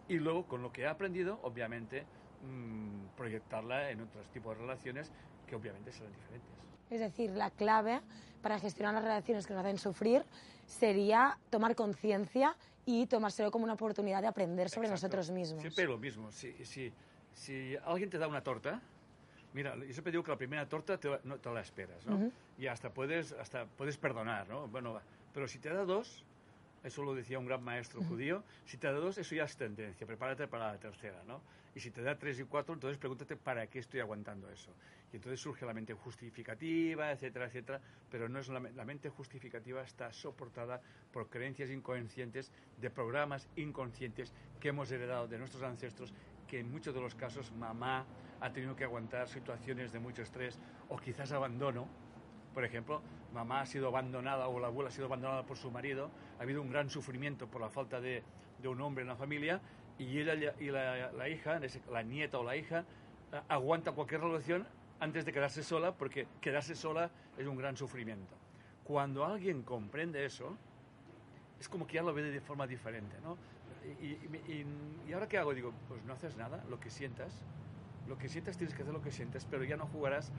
Y 0.07 0.15
luego, 0.15 0.45
con 0.45 0.61
lo 0.61 0.71
que 0.71 0.81
he 0.81 0.87
aprendido, 0.87 1.39
obviamente, 1.43 2.05
mm, 2.43 3.15
proyectarla 3.15 3.89
en 3.91 4.01
otros 4.01 4.27
tipos 4.29 4.55
de 4.55 4.61
relaciones 4.61 5.11
que 5.47 5.55
obviamente 5.55 5.91
serán 5.91 6.11
diferentes. 6.13 6.49
Es 6.89 6.99
decir, 6.99 7.31
la 7.31 7.49
clave 7.49 8.01
para 8.41 8.59
gestionar 8.59 8.93
las 8.93 9.03
relaciones 9.03 9.47
que 9.47 9.53
nos 9.53 9.63
hacen 9.63 9.77
sufrir 9.77 10.23
sería 10.65 11.37
tomar 11.49 11.75
conciencia 11.75 12.55
y 12.85 13.07
tomárselo 13.07 13.49
como 13.51 13.63
una 13.63 13.73
oportunidad 13.73 14.21
de 14.21 14.27
aprender 14.27 14.69
sobre 14.69 14.87
Exacto. 14.87 15.07
nosotros 15.07 15.31
mismos. 15.31 15.61
Siempre 15.61 15.85
lo 15.85 15.97
mismo. 15.97 16.31
Si, 16.31 16.53
si, 16.65 16.91
si 17.33 17.75
alguien 17.85 18.09
te 18.09 18.17
da 18.17 18.27
una 18.27 18.43
torta, 18.43 18.81
mira, 19.53 19.75
yo 19.75 19.93
siempre 19.93 20.11
digo 20.11 20.23
que 20.23 20.31
la 20.31 20.37
primera 20.37 20.67
torta 20.67 20.97
te, 20.97 21.09
no 21.23 21.37
te 21.37 21.49
la 21.51 21.61
esperas, 21.61 22.05
¿no? 22.05 22.29
Y 22.57 22.67
hasta 22.67 22.93
puedes, 22.93 23.31
hasta 23.31 23.65
puedes 23.65 23.97
perdonar, 23.97 24.47
¿no? 24.49 24.67
Bueno, 24.67 24.99
pero 25.33 25.47
si 25.47 25.59
te 25.59 25.69
da 25.69 25.85
dos, 25.85 26.25
eso 26.83 27.03
lo 27.03 27.15
decía 27.15 27.39
un 27.39 27.45
gran 27.45 27.63
maestro 27.63 28.01
judío, 28.03 28.43
si 28.65 28.77
te 28.77 28.87
da 28.87 28.93
dos, 28.93 29.17
eso 29.17 29.35
ya 29.35 29.45
es 29.45 29.55
tendencia, 29.55 30.05
prepárate 30.05 30.47
para 30.47 30.71
la 30.71 30.77
tercera, 30.77 31.23
¿no? 31.25 31.41
Y 31.75 31.79
si 31.79 31.89
te 31.89 32.03
da 32.03 32.17
tres 32.17 32.39
y 32.39 32.43
cuatro, 32.43 32.73
entonces 32.73 32.97
pregúntate 32.97 33.35
para 33.35 33.65
qué 33.67 33.79
estoy 33.79 33.99
aguantando 33.99 34.49
eso. 34.49 34.71
Y 35.11 35.15
entonces 35.15 35.39
surge 35.39 35.65
la 35.65 35.73
mente 35.73 35.93
justificativa, 35.93 37.11
etcétera, 37.11 37.45
etcétera, 37.45 37.81
pero 38.11 38.29
no 38.29 38.39
es 38.39 38.47
la, 38.49 38.59
la 38.59 38.85
mente 38.85 39.09
justificativa 39.09 39.81
está 39.81 40.11
soportada 40.11 40.81
por 41.11 41.29
creencias 41.29 41.69
inconscientes 41.71 42.51
de 42.77 42.89
programas 42.89 43.47
inconscientes 43.55 44.33
que 44.59 44.69
hemos 44.69 44.91
heredado 44.91 45.27
de 45.27 45.39
nuestros 45.39 45.63
ancestros, 45.63 46.13
que 46.47 46.59
en 46.59 46.69
muchos 46.69 46.93
de 46.93 47.01
los 47.01 47.15
casos 47.15 47.51
mamá 47.53 48.05
ha 48.39 48.51
tenido 48.51 48.75
que 48.75 48.83
aguantar 48.83 49.27
situaciones 49.29 49.91
de 49.91 49.99
mucho 49.99 50.21
estrés 50.21 50.59
o 50.89 50.97
quizás 50.97 51.31
abandono, 51.31 51.87
por 52.53 52.65
ejemplo, 52.65 53.01
mamá 53.33 53.61
ha 53.61 53.65
sido 53.65 53.87
abandonada 53.87 54.47
o 54.47 54.59
la 54.59 54.67
abuela 54.67 54.89
ha 54.89 54.91
sido 54.91 55.07
abandonada 55.07 55.43
por 55.43 55.57
su 55.57 55.71
marido, 55.71 56.09
ha 56.39 56.43
habido 56.43 56.61
un 56.61 56.69
gran 56.69 56.89
sufrimiento 56.89 57.47
por 57.47 57.61
la 57.61 57.69
falta 57.69 57.99
de, 57.99 58.23
de 58.61 58.67
un 58.67 58.79
hombre 58.81 59.01
en 59.01 59.07
la 59.07 59.15
familia 59.15 59.61
y 59.97 60.19
ella 60.19 60.53
y 60.59 60.69
la, 60.69 61.29
hija, 61.29 61.59
la 61.91 62.03
nieta 62.03 62.39
o 62.39 62.43
la 62.43 62.55
hija, 62.55 62.85
aguanta 63.47 63.91
cualquier 63.91 64.21
relación 64.21 64.65
antes 64.99 65.25
de 65.25 65.31
quedarse 65.31 65.63
sola 65.63 65.93
porque 65.93 66.27
quedarse 66.41 66.75
sola 66.75 67.09
es 67.37 67.47
un 67.47 67.57
gran 67.57 67.77
sufrimiento. 67.77 68.35
Cuando 68.83 69.25
alguien 69.25 69.63
comprende 69.63 70.25
eso, 70.25 70.57
es 71.59 71.69
como 71.69 71.87
que 71.87 71.95
ya 71.95 72.03
lo 72.03 72.13
ve 72.13 72.23
de 72.23 72.41
forma 72.41 72.67
diferente, 72.67 73.17
¿no? 73.21 73.37
Y 73.99 75.13
ahora 75.13 75.27
qué 75.27 75.37
hago? 75.37 75.53
Digo, 75.53 75.73
pues 75.87 76.03
no 76.05 76.13
haces 76.13 76.37
nada, 76.37 76.63
lo 76.69 76.79
que 76.79 76.89
sientas, 76.89 77.43
lo 78.07 78.17
que 78.17 78.29
sientas 78.29 78.57
tienes 78.57 78.75
que 78.75 78.83
hacer 78.83 78.93
lo 78.93 79.01
que 79.01 79.11
sientes, 79.11 79.45
pero 79.49 79.63
ya 79.63 79.77
no 79.77 79.87
jugarás 79.87 80.31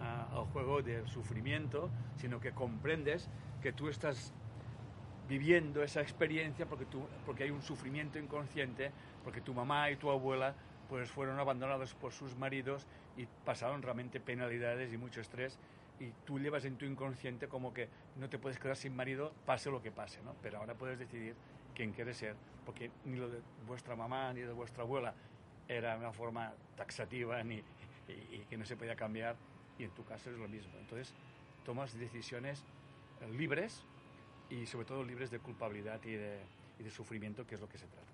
al 0.00 0.44
juego 0.52 0.82
del 0.82 1.06
sufrimiento, 1.08 1.90
sino 2.16 2.40
que 2.40 2.52
comprendes 2.52 3.28
que 3.62 3.72
tú 3.72 3.88
estás 3.88 4.32
viviendo 5.28 5.82
esa 5.82 6.00
experiencia 6.00 6.66
porque, 6.66 6.86
tú, 6.86 7.06
porque 7.26 7.44
hay 7.44 7.50
un 7.50 7.62
sufrimiento 7.62 8.18
inconsciente, 8.18 8.92
porque 9.22 9.40
tu 9.40 9.52
mamá 9.52 9.90
y 9.90 9.96
tu 9.96 10.10
abuela 10.10 10.54
pues 10.88 11.10
fueron 11.10 11.38
abandonados 11.38 11.94
por 11.94 12.12
sus 12.12 12.36
maridos 12.36 12.86
y 13.16 13.26
pasaron 13.44 13.82
realmente 13.82 14.20
penalidades 14.20 14.92
y 14.92 14.96
mucho 14.96 15.20
estrés 15.20 15.58
y 16.00 16.12
tú 16.24 16.38
llevas 16.38 16.64
en 16.64 16.76
tu 16.76 16.86
inconsciente 16.86 17.48
como 17.48 17.74
que 17.74 17.88
no 18.16 18.28
te 18.28 18.38
puedes 18.38 18.58
quedar 18.58 18.76
sin 18.76 18.96
marido 18.96 19.32
pase 19.44 19.70
lo 19.70 19.82
que 19.82 19.90
pase, 19.90 20.22
¿no? 20.22 20.34
Pero 20.42 20.58
ahora 20.58 20.74
puedes 20.74 20.98
decidir 20.98 21.34
quién 21.74 21.92
quieres 21.92 22.16
ser, 22.16 22.36
porque 22.64 22.90
ni 23.04 23.16
lo 23.16 23.28
de 23.28 23.40
vuestra 23.66 23.96
mamá 23.96 24.32
ni 24.32 24.40
de 24.40 24.52
vuestra 24.52 24.84
abuela 24.84 25.12
era 25.66 25.96
una 25.98 26.12
forma 26.12 26.54
taxativa 26.76 27.42
ni, 27.42 27.56
y, 27.56 28.36
y 28.36 28.46
que 28.48 28.56
no 28.56 28.64
se 28.64 28.76
podía 28.76 28.96
cambiar 28.96 29.36
y 29.78 29.84
en 29.84 29.90
tu 29.90 30.04
caso 30.04 30.30
es 30.30 30.36
lo 30.38 30.48
mismo. 30.48 30.72
Entonces 30.80 31.12
tomas 31.64 31.96
decisiones 31.98 32.62
eh, 33.20 33.28
libres 33.32 33.82
y 34.50 34.66
sobre 34.66 34.86
todo 34.86 35.04
libres 35.04 35.30
de 35.30 35.38
culpabilidad 35.38 36.00
y 36.04 36.12
de, 36.12 36.38
y 36.78 36.82
de 36.82 36.90
sufrimiento, 36.90 37.46
que 37.46 37.54
es 37.56 37.60
lo 37.60 37.68
que 37.68 37.78
se 37.78 37.86
trata. 37.86 38.06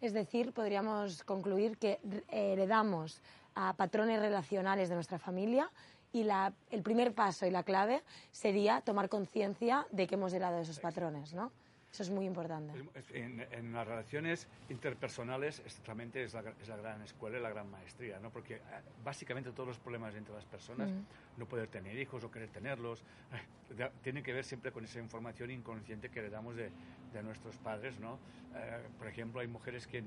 Es 0.00 0.12
decir, 0.12 0.52
podríamos 0.52 1.22
concluir 1.24 1.78
que 1.78 2.00
eh, 2.02 2.22
heredamos 2.52 3.22
a 3.54 3.72
patrones 3.74 4.20
relacionales 4.20 4.88
de 4.88 4.96
nuestra 4.96 5.18
familia 5.18 5.70
y 6.12 6.24
la- 6.24 6.52
el 6.70 6.82
primer 6.82 7.14
paso 7.14 7.46
y 7.46 7.50
la 7.50 7.62
clave 7.62 8.02
sería 8.32 8.80
tomar 8.82 9.08
conciencia 9.08 9.86
de 9.92 10.06
que 10.06 10.16
hemos 10.16 10.32
heredado 10.32 10.58
esos 10.60 10.80
patrones, 10.80 11.32
¿no? 11.32 11.52
Eso 11.94 12.02
es 12.02 12.10
muy 12.10 12.26
importante. 12.26 12.72
En, 13.12 13.46
en 13.52 13.72
las 13.72 13.86
relaciones 13.86 14.48
interpersonales 14.68 15.60
es- 15.60 15.80
realmente 15.84 16.24
es 16.24 16.34
la, 16.34 16.40
es 16.58 16.66
la 16.68 16.76
gran 16.76 17.02
escuela 17.02 17.38
y 17.38 17.40
la 17.40 17.50
gran 17.50 17.70
maestría, 17.70 18.18
¿no? 18.18 18.32
Porque 18.32 18.56
eh, 18.56 18.60
básicamente 18.96 19.52
todos 19.52 19.68
los 19.68 19.78
problemas 19.78 20.14
entre 20.16 20.34
las 20.34 20.44
personas, 20.44 20.90
no 21.36 21.46
poder 21.46 21.68
tener 21.68 21.96
hijos 21.96 22.24
o 22.24 22.30
querer 22.32 22.50
tenerlos, 22.50 23.04
eh, 23.30 23.90
tienen 24.02 24.24
que 24.24 24.32
ver 24.32 24.44
siempre 24.44 24.72
con 24.72 24.84
esa 24.84 24.98
información 24.98 25.52
inconsciente 25.52 26.10
que 26.10 26.18
heredamos 26.18 26.56
de, 26.56 26.72
de 27.12 27.22
nuestros 27.22 27.58
padres, 27.58 27.98
¿no? 28.00 28.20
Eh, 28.54 28.88
por 28.98 29.06
ejemplo, 29.06 29.40
hay 29.40 29.46
mujeres 29.46 29.86
que, 29.86 30.02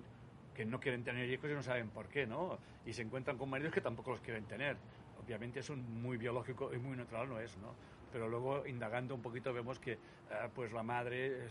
que 0.54 0.66
no 0.66 0.80
quieren 0.82 1.04
tener 1.06 1.30
hijos 1.30 1.50
y 1.50 1.54
no 1.54 1.64
saben 1.64 1.90
por 1.90 2.10
qué, 2.10 2.28
¿no? 2.28 2.60
Y 2.84 2.92
se 2.92 3.02
encuentran 3.02 3.38
con 3.38 3.50
maridos 3.50 3.74
que 3.74 3.80
tampoco 3.82 4.12
los 4.12 4.20
quieren 4.20 4.46
tener. 4.46 4.78
Obviamente 5.16 5.62
es 5.62 5.70
muy 5.72 6.18
biológico 6.18 6.74
y 6.74 6.78
muy 6.80 6.96
natural 6.98 7.30
no 7.30 7.40
es, 7.40 7.58
¿no? 7.58 7.78
Pero 8.18 8.30
luego 8.30 8.66
indagando 8.66 9.14
un 9.14 9.22
poquito 9.22 9.54
vemos 9.54 9.78
que 9.78 9.92
eh, 9.92 9.98
pues 10.56 10.74
la 10.74 10.82
madre 10.82 11.50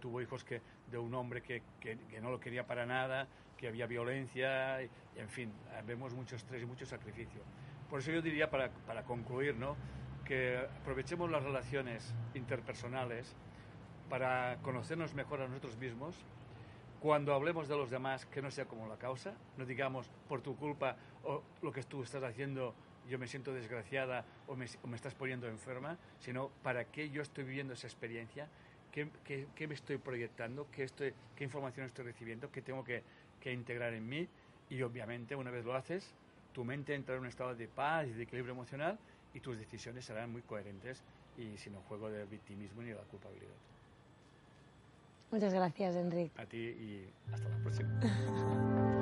tuvo 0.00 0.22
hijos 0.22 0.44
que 0.44 0.62
de 0.90 0.96
un 0.96 1.12
hombre 1.12 1.42
que, 1.42 1.60
que- 1.78 1.98
que 2.08 2.22
no 2.22 2.30
lo 2.30 2.40
quería 2.40 2.66
para 2.66 2.86
nada, 2.86 3.28
que 3.58 3.68
había 3.68 3.86
violencia, 3.86 4.82
y 4.82 4.88
en 5.16 5.28
fin, 5.28 5.50
eh, 5.74 5.82
vemos 5.86 6.14
mucho 6.14 6.34
estrés 6.36 6.62
y 6.62 6.64
mucho 6.64 6.86
sacrificio. 6.86 7.42
Por 7.90 8.00
eso 8.00 8.12
yo 8.12 8.22
diría, 8.22 8.48
para, 8.50 8.70
para 8.86 9.02
concluir, 9.02 9.56
¿no? 9.56 9.76
que 10.24 10.56
aprovechemos 10.80 11.30
las 11.30 11.42
relaciones 11.42 12.14
interpersonales 12.32 13.36
para 14.08 14.56
conocernos 14.62 15.12
mejor 15.12 15.42
a 15.42 15.48
nosotros 15.48 15.76
mismos, 15.76 16.16
cuando 16.98 17.34
hablemos 17.34 17.68
de 17.68 17.76
los 17.76 17.90
demás, 17.90 18.24
que 18.24 18.40
no 18.40 18.50
sea 18.50 18.64
como 18.64 18.88
la 18.88 18.96
causa, 18.96 19.34
no 19.58 19.66
digamos 19.66 20.08
por 20.30 20.40
tu 20.40 20.56
culpa 20.56 20.96
o 21.24 21.42
lo 21.60 21.72
que 21.72 21.82
tú 21.82 22.02
estás 22.02 22.22
haciendo, 22.22 22.74
yo 23.08 23.18
me 23.18 23.26
siento 23.26 23.52
desgraciada 23.52 24.24
o 24.46 24.56
me, 24.56 24.66
o 24.82 24.86
me 24.88 24.96
estás 24.96 25.14
poniendo 25.14 25.48
enferma, 25.48 25.98
sino 26.20 26.50
para 26.62 26.84
qué 26.84 27.08
yo 27.10 27.22
estoy 27.22 27.44
viviendo 27.44 27.74
esa 27.74 27.86
experiencia, 27.86 28.48
qué, 28.92 29.08
qué- 29.24 29.46
qué 29.54 29.66
me 29.68 29.74
estoy 29.74 29.98
proyectando, 29.98 30.66
qué, 30.70 30.84
estoy, 30.84 31.12
qué 31.34 31.44
información 31.44 31.86
estoy 31.86 32.04
recibiendo, 32.06 32.50
qué 32.50 32.62
tengo 32.62 32.82
que, 32.84 33.02
que 33.40 33.52
integrar 33.52 33.94
en 33.94 34.08
mí 34.08 34.28
y 34.70 34.82
obviamente 34.82 35.36
una 35.36 35.50
vez 35.50 35.64
lo 35.64 35.74
haces, 35.74 36.14
tu 36.52 36.64
mente 36.64 36.94
entra 36.94 37.14
en 37.14 37.20
un 37.22 37.26
estado 37.26 37.54
de 37.54 37.68
paz 37.68 38.06
y 38.06 38.12
de 38.12 38.22
equilibrio 38.22 38.54
emocional 38.54 38.98
y 39.34 39.40
tus 39.40 39.58
decisiones 39.58 40.04
serán 40.04 40.30
muy 40.32 40.42
coherentes 40.42 41.02
y 41.38 41.56
sin 41.58 41.74
un 41.74 41.82
juego 41.82 42.10
de 42.10 42.24
victimismo 42.24 42.82
ni 42.82 42.88
de 42.88 42.94
la 42.94 43.02
culpabilidad. 43.02 43.52
Muchas 45.30 45.52
gracias, 45.52 45.96
Enric. 45.96 46.38
A 46.38 46.46
ti 46.46 46.56
y 46.56 47.12
hasta 47.32 47.48
la 47.48 47.56
próxima. 47.58 48.00